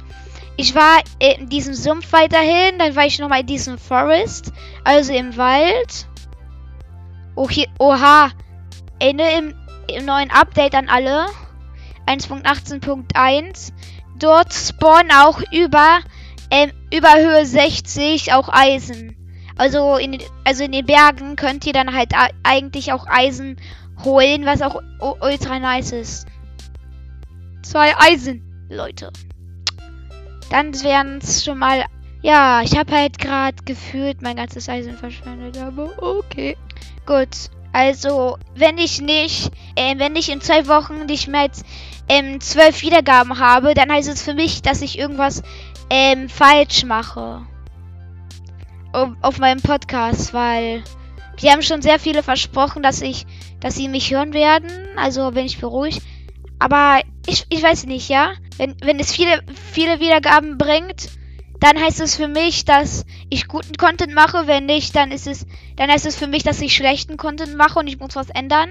Ich 0.58 0.76
war 0.76 1.02
in 1.20 1.50
diesem 1.50 1.74
Sumpf 1.74 2.12
weiterhin, 2.12 2.78
dann 2.78 2.96
war 2.96 3.06
ich 3.06 3.18
nochmal 3.18 3.40
in 3.40 3.48
diesem 3.48 3.78
Forest, 3.78 4.52
also 4.84 5.14
im 5.14 5.36
Wald. 5.38 6.08
Oh, 7.36 7.50
hier, 7.50 7.68
oha, 7.80 8.30
Ende 9.00 9.24
im, 9.24 9.56
im 9.88 10.06
neuen 10.06 10.30
Update 10.30 10.76
an 10.76 10.90
alle. 10.90 11.26
1.18.1. 12.08 13.74
Dort 14.18 14.54
spawnen 14.54 15.12
auch 15.12 15.42
über, 15.52 16.00
ähm, 16.52 16.72
über 16.92 17.16
Höhe 17.16 17.46
60 17.46 18.34
auch 18.34 18.50
Eisen. 18.50 19.16
Also 19.56 19.98
in, 19.98 20.18
also 20.44 20.64
in 20.64 20.72
den 20.72 20.86
Bergen 20.86 21.36
könnt 21.36 21.66
ihr 21.66 21.74
dann 21.74 21.94
halt 21.94 22.14
eigentlich 22.44 22.92
auch 22.92 23.06
Eisen 23.08 23.58
holen, 24.04 24.46
was 24.46 24.62
auch 24.62 24.82
ultra 25.22 25.60
nice 25.60 25.92
ist. 25.92 26.28
Zwei 27.62 27.96
Eisen, 27.98 28.68
Leute. 28.70 29.12
Dann 30.50 30.74
wären 30.84 31.20
es 31.22 31.44
schon 31.44 31.60
mal. 31.60 31.86
Ja, 32.22 32.62
ich 32.62 32.78
habe 32.78 32.92
halt 32.94 33.18
gerade 33.18 33.56
gefühlt 33.66 34.22
mein 34.22 34.38
ganzes 34.38 34.70
Eisen 34.70 34.98
verschwendet, 34.98 35.58
aber 35.58 35.92
okay. 36.02 36.58
Gut. 37.06 37.50
Also, 37.74 38.38
wenn 38.56 38.78
ich 38.78 39.02
nicht, 39.02 39.52
äh, 39.76 39.98
wenn 39.98 40.16
ich 40.16 40.30
in 40.30 40.42
zwei 40.42 40.68
Wochen 40.68 41.06
nicht 41.08 41.28
mehr 41.28 41.42
als 41.42 41.64
ähm, 42.10 42.42
zwölf 42.42 42.82
Wiedergaben 42.82 43.40
habe, 43.40 43.74
dann 43.74 43.92
heißt 43.92 44.10
es 44.10 44.22
für 44.22 44.34
mich, 44.34 44.62
dass 44.62 44.82
ich 44.82 45.00
irgendwas 45.00 45.42
ähm, 45.90 46.30
falsch 46.30 46.84
mache. 46.86 47.46
Auf, 48.92 49.10
auf 49.22 49.40
meinem 49.40 49.62
Podcast, 49.62 50.34
weil 50.34 50.84
die 51.42 51.50
haben 51.50 51.64
schon 51.64 51.82
sehr 51.82 51.98
viele 52.00 52.22
versprochen, 52.22 52.84
dass 52.84 53.02
ich 53.02 53.26
dass 53.64 53.76
sie 53.76 53.88
mich 53.88 54.12
hören 54.12 54.34
werden. 54.34 54.70
Also 54.98 55.32
bin 55.32 55.46
ich 55.46 55.60
beruhigt. 55.60 56.02
Aber 56.60 57.00
ich, 57.26 57.46
ich 57.50 57.64
weiß 57.64 57.86
nicht, 57.86 58.10
ja. 58.10 58.34
Wenn, 58.58 58.76
wenn 58.82 59.00
es 59.00 59.14
viele, 59.14 59.42
viele 59.72 60.00
Wiedergaben 60.02 60.58
bringt, 60.58 61.10
dann 61.60 61.82
heißt 61.82 62.02
es 62.02 62.18
für 62.18 62.28
mich, 62.28 62.66
dass 62.66 63.06
ich 63.30 63.48
guten 63.48 63.78
Content 63.78 64.14
mache. 64.14 64.48
Wenn 64.48 64.66
nicht, 64.66 64.96
dann 64.96 65.12
ist 65.12 65.28
es, 65.28 65.46
dann 65.78 65.90
heißt 65.90 66.06
es 66.06 66.18
für 66.18 66.28
mich, 66.28 66.44
dass 66.44 66.60
ich 66.60 66.76
schlechten 66.76 67.16
Content 67.16 67.56
mache 67.56 67.80
und 67.80 67.88
ich 67.88 68.00
muss 68.00 68.18
was 68.18 68.30
ändern. 68.30 68.70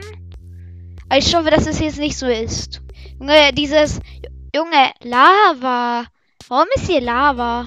Aber 1.08 1.18
ich 1.18 1.34
hoffe, 1.34 1.50
dass 1.50 1.66
es 1.66 1.80
jetzt 1.80 1.98
nicht 1.98 2.18
so 2.18 2.26
ist. 2.26 2.82
Junge, 3.22 3.52
dieses, 3.52 4.00
Junge, 4.52 4.90
Lava. 5.04 6.06
Warum 6.48 6.66
ist 6.74 6.88
hier 6.88 7.00
Lava? 7.00 7.66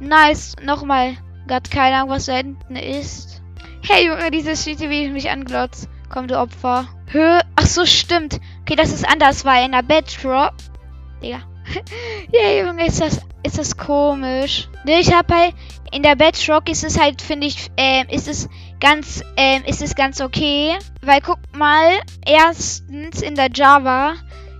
Nice, 0.00 0.56
nochmal. 0.62 1.18
Gott, 1.46 1.70
keine 1.70 1.96
Ahnung, 1.96 2.08
was 2.08 2.24
da 2.24 2.36
hinten 2.36 2.76
ist. 2.76 3.42
Hey, 3.86 4.06
Junge, 4.06 4.30
dieses 4.30 4.64
Shit, 4.64 4.80
wie 4.80 5.04
ich 5.04 5.12
mich 5.12 5.28
anglotzt. 5.28 5.90
Komm, 6.08 6.28
du 6.28 6.38
Opfer. 6.38 6.88
Höhe. 7.08 7.42
Ach 7.56 7.66
so, 7.66 7.84
stimmt. 7.84 8.40
Okay, 8.62 8.74
das 8.74 8.90
ist 8.90 9.06
anders, 9.06 9.44
weil 9.44 9.66
in 9.66 9.72
der 9.72 9.82
Bedrock. 9.82 10.54
Digga. 11.22 11.42
ja, 12.32 12.64
Junge, 12.64 12.86
ist 12.86 13.02
das, 13.02 13.20
ist 13.42 13.58
das 13.58 13.76
komisch. 13.76 14.70
Ne, 14.86 14.98
ich 14.98 15.12
hab 15.12 15.30
halt. 15.30 15.54
In 15.92 16.02
der 16.02 16.16
Bedrock 16.16 16.70
ist 16.70 16.84
es 16.84 16.98
halt, 16.98 17.20
finde 17.20 17.48
ich, 17.48 17.70
ähm, 17.76 18.08
ist 18.08 18.28
es 18.28 18.48
ganz, 18.80 19.22
ähm, 19.36 19.62
ist 19.66 19.82
es 19.82 19.94
ganz 19.94 20.22
okay. 20.22 20.78
Weil 21.02 21.20
guck 21.20 21.38
mal, 21.54 22.00
erstens 22.24 23.20
in 23.20 23.34
der 23.34 23.50
Java, 23.54 24.14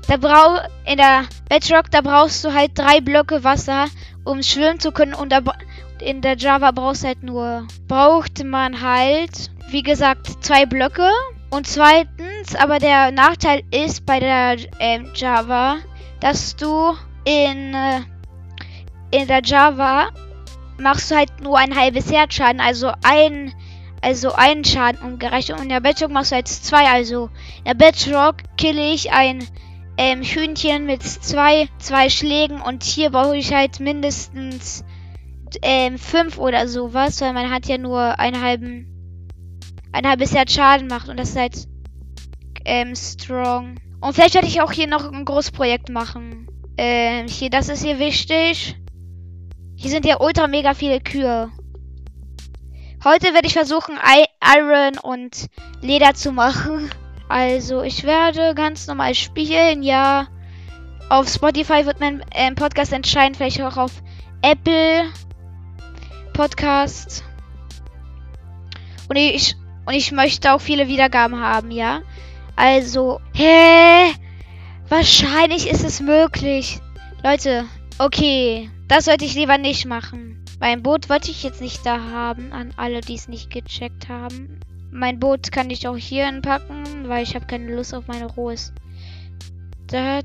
da 0.07 0.17
brauch, 0.17 0.61
in 0.85 0.99
der 0.99 1.25
Bedrock, 1.49 1.91
da 1.91 2.01
brauchst 2.01 2.45
du 2.45 2.53
halt 2.53 2.73
drei 2.75 3.01
Blöcke 3.01 3.45
Wasser, 3.45 3.87
um 4.25 4.43
schwimmen 4.43 4.81
zu 4.81 4.93
können. 4.93 5.15
Und 5.15 5.31
da, 5.31 5.41
in 6.01 6.21
der 6.21 6.37
Java 6.37 6.71
brauchst 6.71 7.03
du 7.03 7.09
halt 7.09 7.23
nur, 7.23 7.67
braucht 7.89 8.45
man 8.45 8.81
halt, 8.81 9.51
wie 9.69 9.83
gesagt, 9.83 10.45
zwei 10.45 10.67
Blöcke. 10.67 11.09
Und 11.51 11.67
zweitens, 11.67 12.57
aber 12.57 12.79
der 12.79 13.13
Nachteil 13.13 13.63
ist 13.71 14.05
bei 14.05 14.19
der 14.21 14.57
äh, 14.79 15.01
Java, 15.15 15.77
dass 16.21 16.57
du 16.57 16.95
in, 17.25 17.75
äh, 17.75 18.01
in 19.11 19.29
der 19.29 19.43
Java 19.43 20.09
machst 20.79 21.11
du 21.11 21.17
halt 21.17 21.41
nur 21.41 21.59
ein 21.59 21.77
halbes 21.77 22.11
Herzschaden, 22.11 22.61
also 22.61 22.93
ein 23.03 23.55
also 24.05 24.33
einen 24.35 24.65
Schaden 24.65 25.01
umgerechnet. 25.01 25.57
Und 25.57 25.65
in 25.65 25.69
der 25.71 25.81
Bedrock 25.81 26.11
machst 26.11 26.33
du 26.33 26.37
jetzt 26.37 26.67
zwei. 26.67 26.87
Also 26.87 27.31
in 27.59 27.65
der 27.65 27.75
Bedrock 27.75 28.37
kill 28.57 28.79
ich 28.79 29.13
ein 29.13 29.47
ähm, 29.97 30.23
Hühnchen 30.23 30.87
mit 30.87 31.03
zwei, 31.03 31.69
zwei 31.79 32.09
Schlägen. 32.09 32.61
Und 32.61 32.83
hier 32.83 33.11
brauche 33.11 33.37
ich 33.37 33.53
halt 33.53 33.81
mindestens 33.81 34.85
ähm, 35.63 35.99
fünf 35.99 36.39
oder 36.39 36.69
sowas, 36.69 37.21
weil 37.21 37.33
man 37.33 37.51
hat 37.51 37.67
ja 37.67 37.79
nur 37.79 38.19
einen 38.19 38.43
halben 38.43 38.91
ein 39.93 40.09
halbes 40.09 40.33
Jahr 40.33 40.49
Schaden 40.49 40.89
macht 40.89 41.09
und 41.09 41.19
das 41.19 41.31
ist 41.31 41.37
halt 41.37 41.69
ähm, 42.65 42.97
strong. 42.97 43.77
Und 44.01 44.15
vielleicht 44.15 44.35
werde 44.35 44.49
ich 44.49 44.61
auch 44.61 44.73
hier 44.73 44.89
noch 44.89 45.11
ein 45.11 45.25
Großprojekt 45.25 45.89
machen. 45.89 46.49
Ähm, 46.77 47.29
hier, 47.29 47.49
das 47.49 47.69
ist 47.69 47.85
hier 47.85 48.01
wichtig. 48.01 48.77
Hier 49.77 49.91
sind 49.91 50.05
ja 50.05 50.21
ultra 50.21 50.49
mega 50.49 50.75
viele 50.75 51.01
Kühe. 51.01 51.51
Heute 53.05 53.35
werde 53.35 53.47
ich 53.47 53.53
versuchen, 53.53 53.97
Iron 54.57 54.99
und 54.99 55.47
Leder 55.81 56.15
zu 56.15 56.33
machen. 56.33 56.91
Also, 57.29 57.83
ich 57.83 58.05
werde 58.05 58.55
ganz 58.55 58.87
normal 58.87 59.15
spielen, 59.15 59.83
ja. 59.83 60.27
Auf 61.09 61.29
Spotify 61.29 61.87
wird 61.87 62.01
mein 62.01 62.25
ähm, 62.33 62.55
Podcast 62.55 62.93
entscheiden, 62.93 63.35
vielleicht 63.35 63.61
auch 63.63 63.77
auf 63.77 63.93
Apple 64.43 65.05
Podcast. 66.33 67.25
Und 69.09 69.17
ich 69.17 69.57
und 69.87 69.95
ich 69.95 70.13
möchte 70.13 70.53
auch 70.53 70.61
viele 70.61 70.89
Wiedergaben 70.89 71.39
haben, 71.39 71.71
ja. 71.71 72.03
Also, 72.57 73.21
hä? 73.35 74.13
Wahrscheinlich 74.89 75.69
ist 75.69 75.85
es 75.85 76.01
möglich. 76.01 76.81
Leute, 77.23 77.65
okay. 77.99 78.71
Das 78.89 79.07
sollte 79.07 79.25
ich 79.25 79.35
lieber 79.35 79.59
nicht 79.59 79.87
machen. 79.87 80.45
Mein 80.61 80.83
Boot 80.83 81.09
wollte 81.09 81.31
ich 81.31 81.43
jetzt 81.43 81.61
nicht 81.61 81.85
da 81.85 81.99
haben, 82.11 82.53
an 82.53 82.73
alle, 82.77 83.01
die 83.01 83.15
es 83.15 83.29
nicht 83.29 83.51
gecheckt 83.51 84.09
haben. 84.09 84.61
Mein 84.97 85.19
Boot 85.19 85.51
kann 85.51 85.71
ich 85.71 85.89
auch 85.89 85.97
hier 85.97 86.31
packen, 86.41 87.09
weil 87.09 87.25
ich 87.25 87.35
habe 87.35 87.47
keine 87.47 87.75
Lust 87.75 87.93
auf 87.93 88.07
meine 88.07 88.27
Rohes. 88.27 88.73
Das 89.89 90.23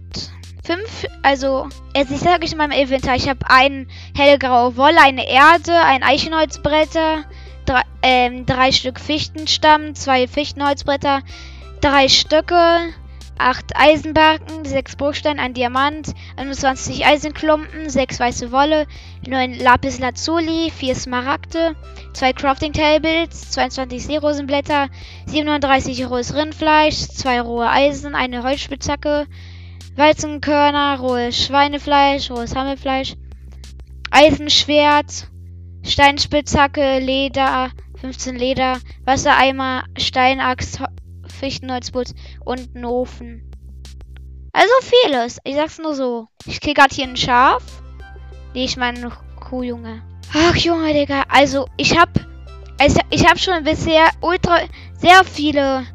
fünf, 0.63 1.07
also, 1.23 1.67
also 1.95 2.13
ich 2.13 2.19
sage 2.19 2.45
in 2.45 2.55
meinem 2.55 2.79
Inventar, 2.79 3.15
ich 3.15 3.27
habe 3.27 3.39
ein 3.49 3.87
hellgraue 4.15 4.77
Wolle, 4.77 5.01
eine 5.01 5.27
Erde, 5.27 5.73
ein 5.73 6.03
Eichenholzbretter, 6.03 7.23
drei, 7.65 7.81
ähm, 8.03 8.45
drei 8.45 8.71
Stück 8.71 8.99
Fichtenstamm, 8.99 9.95
zwei 9.95 10.27
Fichtenholzbretter, 10.27 11.23
drei 11.81 12.07
Stöcke, 12.07 12.93
acht 13.39 13.75
Eisenbarken, 13.75 14.65
sechs 14.65 14.95
Bruchsteine, 14.95 15.41
ein 15.41 15.53
Diamant, 15.53 16.13
21 16.35 17.05
Eisenklumpen, 17.05 17.89
sechs 17.89 18.19
weiße 18.19 18.51
Wolle, 18.51 18.85
neun 19.25 19.53
Lapis 19.53 19.99
Lazuli, 19.99 20.69
vier 20.69 20.93
Smaragde, 20.93 21.75
zwei 22.13 22.33
Crafting 22.33 22.73
Tables, 22.73 23.51
22 23.51 24.05
Seerosenblätter, 24.05 24.89
37 25.27 26.09
rohes 26.09 26.35
Rindfleisch, 26.35 27.07
zwei 27.07 27.39
rohe 27.41 27.69
Eisen, 27.69 28.13
eine 28.13 28.43
Holzspitzhacke, 28.43 29.25
Weizenkörner, 29.95 30.99
rohes 30.99 31.45
Schweinefleisch, 31.45 32.29
rohes 32.29 32.55
Hammelfleisch, 32.55 33.15
Eisenschwert, 34.11 35.29
Steinspitzhacke, 35.83 36.99
Leder, 36.99 37.71
15 38.01 38.35
Leder, 38.35 38.79
Wassereimer, 39.05 39.83
Steinaxt, 39.97 40.81
Fichtenholzputz 41.39 42.13
und 42.43 42.75
einen 42.75 42.85
Ofen. 42.85 43.49
Also 44.53 44.73
vieles. 44.81 45.39
Ich 45.43 45.55
sag's 45.55 45.79
nur 45.79 45.95
so. 45.95 46.27
Ich 46.45 46.59
krieg 46.59 46.77
grad 46.77 46.93
hier 46.93 47.07
ein 47.07 47.17
Schaf. 47.17 47.63
Nee, 48.53 48.65
ich 48.65 48.77
meine 48.77 49.11
Kuh, 49.39 49.63
Junge. 49.63 50.01
Ach, 50.33 50.55
Junge, 50.55 50.93
Digga. 50.93 51.23
Also, 51.29 51.67
ich 51.77 51.97
hab. 51.97 52.09
Also, 52.79 52.99
ich 53.09 53.25
hab 53.27 53.39
schon 53.39 53.63
bisher 53.63 54.09
ultra. 54.21 54.57
Sehr 54.97 55.23
viele 55.23 55.85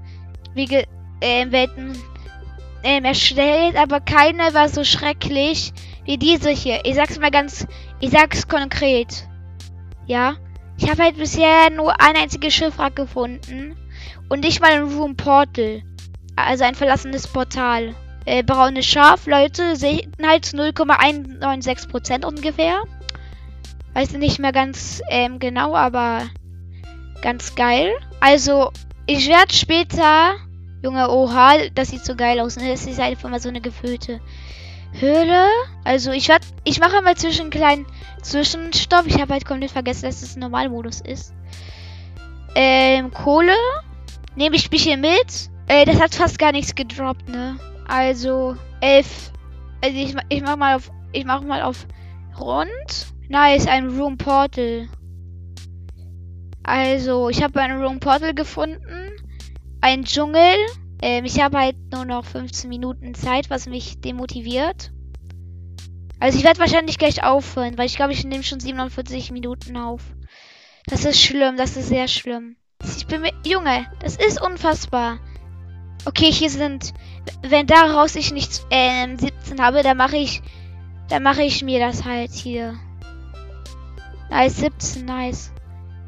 Wege, 0.55 0.85
äh, 1.21 1.51
Welten 1.51 1.97
ähm, 2.83 3.05
erstellt, 3.05 3.77
aber 3.77 4.01
keine 4.01 4.55
war 4.55 4.69
so 4.69 4.85
schrecklich 4.85 5.73
wie 6.05 6.19
diese 6.19 6.51
hier. 6.51 6.81
Ich 6.85 6.95
sag's 6.95 7.19
mal 7.19 7.31
ganz. 7.31 7.67
Ich 8.01 8.11
sag's 8.11 8.47
konkret. 8.49 9.27
Ja. 10.07 10.37
Ich 10.77 10.91
habe 10.91 11.05
halt 11.05 11.17
bisher 11.17 11.71
nur 11.71 12.01
ein 12.01 12.17
einziges 12.17 12.53
Schiffwrack 12.53 12.97
gefunden. 12.97 13.77
Und 14.29 14.41
nicht 14.41 14.61
mal 14.61 14.73
ein 14.73 14.93
Room 14.93 15.17
Portal. 15.17 15.83
Also 16.37 16.65
ein 16.65 16.75
verlassenes 16.75 17.29
Portal. 17.29 17.95
Äh, 18.27 18.43
braunes 18.43 18.87
Schaf, 18.87 19.27
Leute, 19.27 19.77
Seltenheit 19.77 20.47
0,196% 20.47 22.25
ungefähr. 22.25 22.83
Weiß 23.93 24.13
nicht 24.13 24.39
mehr 24.39 24.53
ganz 24.53 25.03
ähm, 25.09 25.39
genau, 25.39 25.77
aber 25.77 26.23
ganz 27.23 27.55
geil. 27.55 27.93
Also, 28.21 28.73
ich 29.07 29.29
werde 29.29 29.53
später. 29.53 30.35
Junge, 30.83 31.09
oha, 31.11 31.69
das 31.75 31.89
sieht 31.89 32.05
so 32.05 32.15
geil 32.17 32.41
aus. 32.41 32.57
Ne? 32.57 32.71
Das 32.71 32.87
ist 32.87 33.01
einfach 33.01 33.31
mal 33.31 33.41
so 33.41 33.49
eine 33.49 33.61
gefüllte 33.61 34.21
Höhle. 34.93 35.47
Also, 35.85 36.11
ich 36.11 36.29
werde. 36.29 36.47
Ich 36.65 36.81
mache 36.81 37.03
mal 37.03 37.17
zwischen 37.17 37.43
einen 37.43 37.51
kleinen 37.51 37.87
Zwischenstopp. 38.23 39.07
Ich 39.07 39.21
habe 39.21 39.33
halt 39.33 39.45
komplett 39.45 39.71
vergessen, 39.71 40.07
dass 40.07 40.23
es 40.23 40.35
ein 40.37 40.41
Normalmodus 40.41 41.01
ist. 41.01 41.33
Ähm, 42.55 43.13
Kohle. 43.13 43.55
Nehme 44.37 44.57
ich 44.57 44.71
mich 44.71 44.83
hier 44.83 44.97
mit. 44.97 45.51
Äh, 45.67 45.85
das 45.85 46.01
hat 46.01 46.15
fast 46.15 46.39
gar 46.39 46.53
nichts 46.53 46.75
gedroppt, 46.75 47.29
ne? 47.29 47.59
Also, 47.87 48.57
elf. 48.81 49.33
Also 49.83 49.97
ich, 49.97 50.15
ich 50.29 50.43
mach 50.43 50.57
mal 50.57 50.77
auf. 50.77 50.91
Ich 51.13 51.25
mach 51.25 51.43
mal 51.43 51.63
auf 51.63 51.87
rund. 52.39 53.07
Nice, 53.29 53.67
ein 53.67 53.89
Room 53.89 54.19
Portal. 54.19 54.89
Also, 56.63 57.29
ich 57.29 57.43
habe 57.43 57.61
ein 57.61 57.81
Room 57.83 58.01
Portal 58.01 58.35
gefunden. 58.35 59.13
Ein 59.81 60.05
Dschungel. 60.05 60.57
Ähm, 61.03 61.25
ich 61.25 61.41
habe 61.41 61.59
halt 61.59 61.77
nur 61.93 62.05
noch 62.05 62.25
15 62.25 62.69
Minuten 62.69 63.15
Zeit, 63.15 63.51
was 63.51 63.67
mich 63.67 64.01
demotiviert. 64.01 64.91
Also 66.21 66.39
ich 66.39 66.45
werde 66.45 66.61
wahrscheinlich 66.61 66.97
gleich 66.97 67.23
aufhören, 67.23 67.77
weil 67.77 67.85
ich 67.85 67.97
glaube, 67.97 68.15
ich 68.15 68.25
nehme 68.25 68.43
schon 68.43 68.61
47 68.61 69.31
Minuten 69.31 69.77
auf. 69.77 70.01
Das 70.87 71.05
ist 71.05 71.21
schlimm, 71.21 71.59
das 71.59 71.77
ist 71.77 71.89
sehr 71.89 72.09
schlimm. 72.09 72.57
Ich 72.97 73.07
bin 73.07 73.23
mir. 73.23 73.33
Junge, 73.45 73.87
das 74.01 74.17
ist 74.17 74.41
unfassbar. 74.41 75.19
Okay, 76.05 76.31
hier 76.31 76.51
sind. 76.51 76.93
Wenn 77.43 77.67
daraus 77.67 78.15
ich 78.17 78.33
nichts 78.33 78.67
äh, 78.71 79.07
17 79.17 79.61
habe, 79.63 79.83
dann 79.83 79.97
mache 79.97 80.17
ich. 80.17 80.43
Dann 81.09 81.23
mache 81.23 81.43
ich 81.43 81.63
mir 81.63 81.81
das 81.81 82.05
halt 82.05 82.33
hier. 82.33 82.75
Nice, 84.31 84.57
17, 84.57 85.05
nice. 85.05 85.53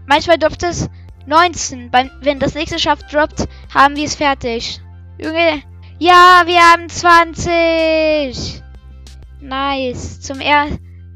Manchmal 0.07 0.39
droppt 0.39 0.63
es 0.63 0.89
19. 1.27 1.91
Beim, 1.91 2.11
wenn 2.21 2.39
das 2.39 2.55
nächste 2.55 2.79
Schaft 2.79 3.13
droppt, 3.13 3.47
haben 3.75 3.97
wir 3.97 4.05
es 4.05 4.15
fertig. 4.15 4.81
Junge. 5.19 5.63
Ja, 5.99 6.43
wir 6.47 6.61
haben 6.61 6.89
20. 6.89 8.63
Nice. 9.41 10.21
Zum 10.21 10.41
er. 10.41 10.67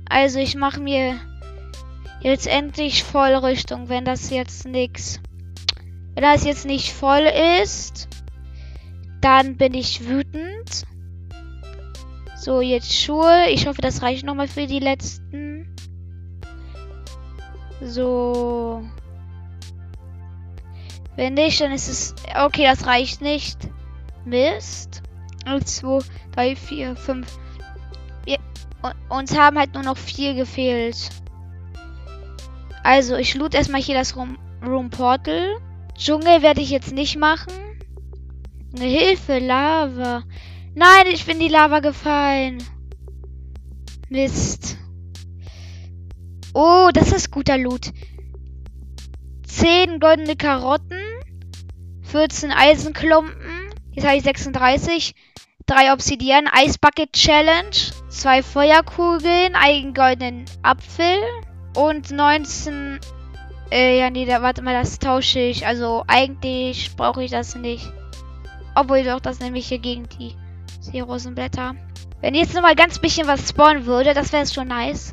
Also 0.09 0.39
ich 0.39 0.57
mache 0.57 0.81
mir 0.81 1.19
jetzt 2.21 2.47
endlich 2.47 3.05
Vollrichtung, 3.05 3.89
wenn 3.89 4.05
das 4.05 4.31
jetzt 4.31 4.67
nichts 4.67 5.21
wenn 6.15 6.23
das 6.23 6.45
jetzt 6.45 6.67
nicht 6.67 6.93
voll 6.93 7.29
ist, 7.63 8.09
dann 9.21 9.57
bin 9.57 9.75
ich 9.75 10.07
wütend. 10.07 10.85
So, 12.37 12.61
jetzt 12.61 12.93
Schuhe. 12.93 13.51
Ich 13.51 13.67
hoffe, 13.67 13.83
das 13.83 14.03
reicht 14.03 14.25
nochmal 14.25 14.49
für 14.49 14.67
die 14.67 14.79
letzten. 14.79 15.75
So. 17.83 18.83
Wenn 21.17 21.35
nicht, 21.35 21.61
dann 21.61 21.73
ist 21.73 21.89
es... 21.89 22.15
Okay, 22.35 22.65
das 22.65 22.87
reicht 22.87 23.21
nicht. 23.21 23.59
Mist. 24.25 25.03
2, 25.45 25.99
3, 26.33 26.57
4, 26.57 26.97
5. 26.97 27.39
uns 29.09 29.39
haben 29.39 29.59
halt 29.59 29.75
nur 29.75 29.83
noch 29.83 29.97
vier 29.97 30.35
gefehlt. 30.35 31.11
Also, 32.83 33.17
ich 33.17 33.35
loot 33.35 33.55
erstmal 33.55 33.83
hier 33.83 33.97
das 33.97 34.17
Room, 34.17 34.39
Room 34.65 34.89
Portal. 34.89 35.61
Dschungel 36.01 36.41
werde 36.41 36.63
ich 36.63 36.71
jetzt 36.71 36.93
nicht 36.93 37.19
machen. 37.19 37.53
Hilfe, 38.75 39.39
Lava. 39.39 40.23
Nein, 40.75 41.07
ich 41.13 41.27
bin 41.27 41.39
die 41.39 41.49
Lava 41.49 41.81
gefallen. 41.81 42.57
Mist. 44.09 44.79
Oh, 46.55 46.89
das 46.95 47.13
ist 47.13 47.31
guter 47.31 47.59
Loot. 47.59 47.93
10 49.47 50.01
goldene 50.01 50.37
Karotten. 50.37 51.03
14 52.05 52.51
Eisenklumpen. 52.51 53.71
Jetzt 53.93 54.07
habe 54.07 54.17
ich 54.17 54.23
36. 54.23 55.15
3 55.67 55.93
Obsidian. 55.93 56.47
Eisbucket 56.51 57.13
Challenge. 57.13 57.77
2 58.09 58.43
Feuerkugeln. 58.43 59.55
Einen 59.55 59.93
goldenen 59.93 60.47
Apfel. 60.63 61.19
Und 61.77 62.11
19 62.11 63.01
äh, 63.71 63.99
ja, 63.99 64.11
nee, 64.11 64.27
da, 64.27 64.43
warte 64.43 64.63
mal, 64.63 64.75
das 64.75 64.99
tausche 64.99 65.39
ich. 65.39 65.67
Also, 65.67 66.05
eigentlich 66.07 66.95
brauche 66.97 67.23
ich 67.23 67.31
das 67.31 67.55
nicht. 67.55 67.93
Obwohl 68.75 69.05
doch, 69.05 69.21
das 69.21 69.41
nehme 69.41 69.59
ich 69.59 69.69
hier 69.69 69.79
gegen 69.79 70.09
die 70.19 70.35
Seerosenblätter. 70.81 71.75
Wenn 72.21 72.35
jetzt 72.35 72.55
noch 72.55 72.63
mal 72.63 72.75
ganz 72.75 72.99
bisschen 72.99 73.27
was 73.27 73.49
spawnen 73.49 73.87
würde, 73.87 74.15
das 74.15 74.33
wäre 74.33 74.47
schon 74.47 74.69
nice. 74.69 75.13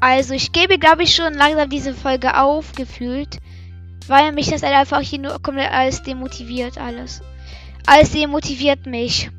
Also, 0.00 0.34
ich 0.34 0.52
gebe, 0.52 0.78
glaube 0.78 1.04
ich, 1.04 1.14
schon 1.14 1.34
langsam 1.34 1.70
diese 1.70 1.94
Folge 1.94 2.38
aufgefühlt. 2.38 3.38
Weil 4.08 4.32
mich 4.32 4.50
das 4.50 4.64
einfach 4.64 5.00
hier 5.00 5.20
nur 5.20 5.40
komplett 5.40 5.70
alles 5.70 6.02
demotiviert, 6.02 6.76
alles. 6.76 7.22
Alles 7.86 8.10
demotiviert 8.10 8.86
mich. 8.86 9.30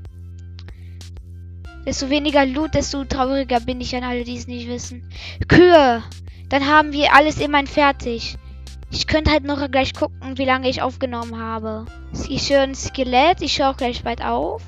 Desto 1.85 2.09
weniger 2.09 2.45
Loot, 2.45 2.75
desto 2.75 3.03
trauriger 3.03 3.59
bin 3.59 3.81
ich 3.81 3.93
an 3.93 4.05
alle, 4.05 4.23
die 4.23 4.37
es 4.37 4.47
nicht 4.47 4.69
wissen. 4.69 5.09
Kühe! 5.49 6.01
Dann 6.53 6.67
haben 6.67 6.93
wir 6.93 7.15
alles 7.15 7.41
immerhin 7.41 7.65
fertig. 7.65 8.37
Ich 8.91 9.07
könnte 9.07 9.31
halt 9.31 9.43
noch 9.43 9.71
gleich 9.71 9.95
gucken, 9.95 10.37
wie 10.37 10.45
lange 10.45 10.69
ich 10.69 10.83
aufgenommen 10.83 11.39
habe. 11.39 11.85
Ich 12.29 12.53
höre 12.53 12.61
ein 12.61 12.75
Skelett. 12.75 13.41
Ich 13.41 13.57
höre 13.57 13.71
auch 13.71 13.77
gleich 13.77 14.03
bald 14.03 14.23
auf. 14.23 14.61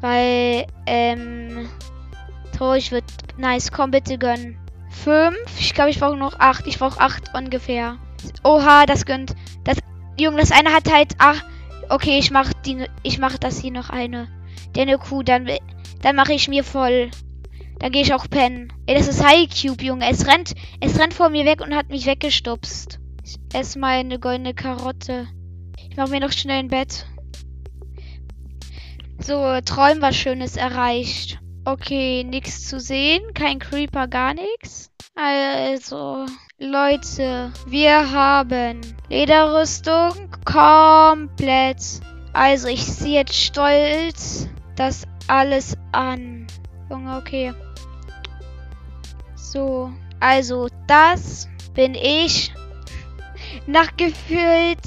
Weil, 0.00 0.66
ähm, 0.86 1.68
traurig 2.56 2.90
wird. 2.90 3.04
Nice, 3.36 3.70
komm 3.70 3.90
bitte 3.90 4.16
gönnen. 4.16 4.56
Fünf. 4.88 5.36
Ich 5.58 5.74
glaube, 5.74 5.90
ich 5.90 6.00
brauche 6.00 6.16
noch 6.16 6.40
acht. 6.40 6.66
Ich 6.66 6.78
brauche 6.78 7.00
acht 7.00 7.34
ungefähr. 7.34 7.98
Oha, 8.42 8.86
das 8.86 9.04
gönnt. 9.04 9.34
Das, 9.64 9.76
Junge, 10.18 10.38
das 10.38 10.52
eine 10.52 10.72
hat 10.72 10.90
halt 10.90 11.12
ach. 11.18 11.44
Okay, 11.90 12.18
ich 12.18 12.30
mache 12.30 12.52
die, 12.64 12.86
ich 13.02 13.18
mache 13.18 13.38
das 13.38 13.60
hier 13.60 13.72
noch 13.72 13.90
eine. 13.90 14.26
Der 14.74 14.84
eine 14.84 14.96
Kuh, 14.96 15.22
dann, 15.22 15.50
dann 16.00 16.16
mache 16.16 16.32
ich 16.32 16.48
mir 16.48 16.64
voll. 16.64 17.10
Dann 17.82 17.90
gehe 17.90 18.02
ich 18.02 18.14
auch 18.14 18.30
pennen. 18.30 18.72
Ey, 18.86 18.94
das 18.94 19.08
ist 19.08 19.26
High 19.26 19.48
Cube, 19.50 19.82
Junge. 19.82 20.08
Es 20.08 20.28
rennt, 20.28 20.54
es 20.78 21.00
rennt 21.00 21.14
vor 21.14 21.30
mir 21.30 21.44
weg 21.44 21.60
und 21.60 21.74
hat 21.74 21.88
mich 21.88 22.06
weggestupst. 22.06 23.00
Ich 23.24 23.38
esse 23.52 23.76
mal 23.80 23.98
eine 23.98 24.20
goldene 24.20 24.54
Karotte. 24.54 25.26
Ich 25.90 25.96
mache 25.96 26.10
mir 26.10 26.20
noch 26.20 26.30
schnell 26.30 26.60
ein 26.60 26.68
Bett. 26.68 27.06
So, 29.18 29.60
Träum 29.64 30.00
was 30.00 30.14
Schönes 30.14 30.56
erreicht. 30.56 31.40
Okay, 31.64 32.22
nichts 32.22 32.68
zu 32.68 32.78
sehen. 32.78 33.34
Kein 33.34 33.58
Creeper, 33.58 34.06
gar 34.06 34.34
nichts. 34.34 34.92
Also, 35.16 36.26
Leute, 36.58 37.52
wir 37.66 38.12
haben 38.12 38.80
Lederrüstung 39.10 40.30
komplett. 40.44 41.82
Also, 42.32 42.68
ich 42.68 42.86
ziehe 42.86 43.18
jetzt 43.18 43.34
stolz 43.34 44.48
das 44.76 45.04
alles 45.26 45.76
an. 45.90 46.41
Junge, 46.92 47.16
okay. 47.16 47.54
So, 49.34 49.90
also 50.20 50.68
das 50.86 51.48
bin 51.72 51.94
ich 51.94 52.52
nach 53.66 53.96
gefühlt 53.96 54.78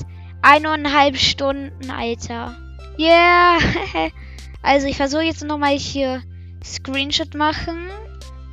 eineinhalb 0.44 1.18
Stunden, 1.18 1.90
Alter. 1.90 2.56
Yeah. 3.00 3.58
also 4.62 4.86
ich 4.86 4.98
versuche 4.98 5.24
jetzt 5.24 5.44
nochmal 5.44 5.80
hier 5.80 6.22
Screenshot 6.64 7.34
machen. 7.34 7.90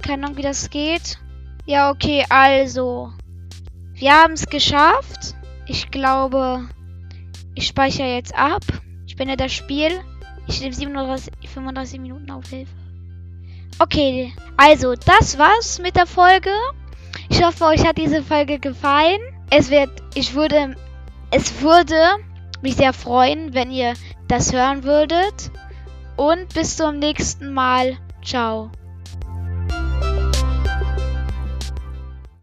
Keine 0.01 0.25
Ahnung, 0.25 0.39
wie 0.39 0.43
das 0.43 0.71
geht. 0.71 1.19
Ja, 1.67 1.91
okay, 1.91 2.25
also. 2.31 3.13
Wir 3.93 4.15
haben 4.15 4.33
es 4.33 4.47
geschafft. 4.47 5.35
Ich 5.67 5.91
glaube, 5.91 6.71
ich 7.55 7.67
speichere 7.67 8.15
jetzt 8.15 8.35
ab. 8.35 8.65
Ich 9.07 9.17
bin 9.17 9.29
ja 9.29 9.37
das 9.37 9.53
Spiel. 9.53 10.01
Ich 10.47 10.63
nehme 10.63 10.73
37, 10.73 11.35
35 11.51 12.01
Minuten 12.01 12.31
Aufhilfe. 12.31 12.82
Okay, 13.79 14.33
also 14.57 14.95
das 14.95 15.39
war's 15.39 15.79
mit 15.79 15.97
der 15.97 16.07
Folge. 16.07 16.51
Ich 17.29 17.43
hoffe, 17.43 17.65
euch 17.65 17.87
hat 17.87 17.99
diese 17.99 18.23
Folge 18.23 18.59
gefallen. 18.59 19.21
Es 19.51 19.71
wird, 19.71 19.91
ich 20.15 20.35
würde, 20.35 20.77
es 21.31 21.61
würde 21.61 21.97
mich 22.63 22.77
sehr 22.77 22.93
freuen, 22.93 23.55
wenn 23.55 23.71
ihr 23.71 23.95
das 24.29 24.53
hören 24.53 24.85
würdet. 24.85 25.51
Und 26.17 26.53
bis 26.55 26.77
zum 26.77 26.99
nächsten 26.99 27.53
Mal. 27.53 27.97
Ciao. 28.23 28.71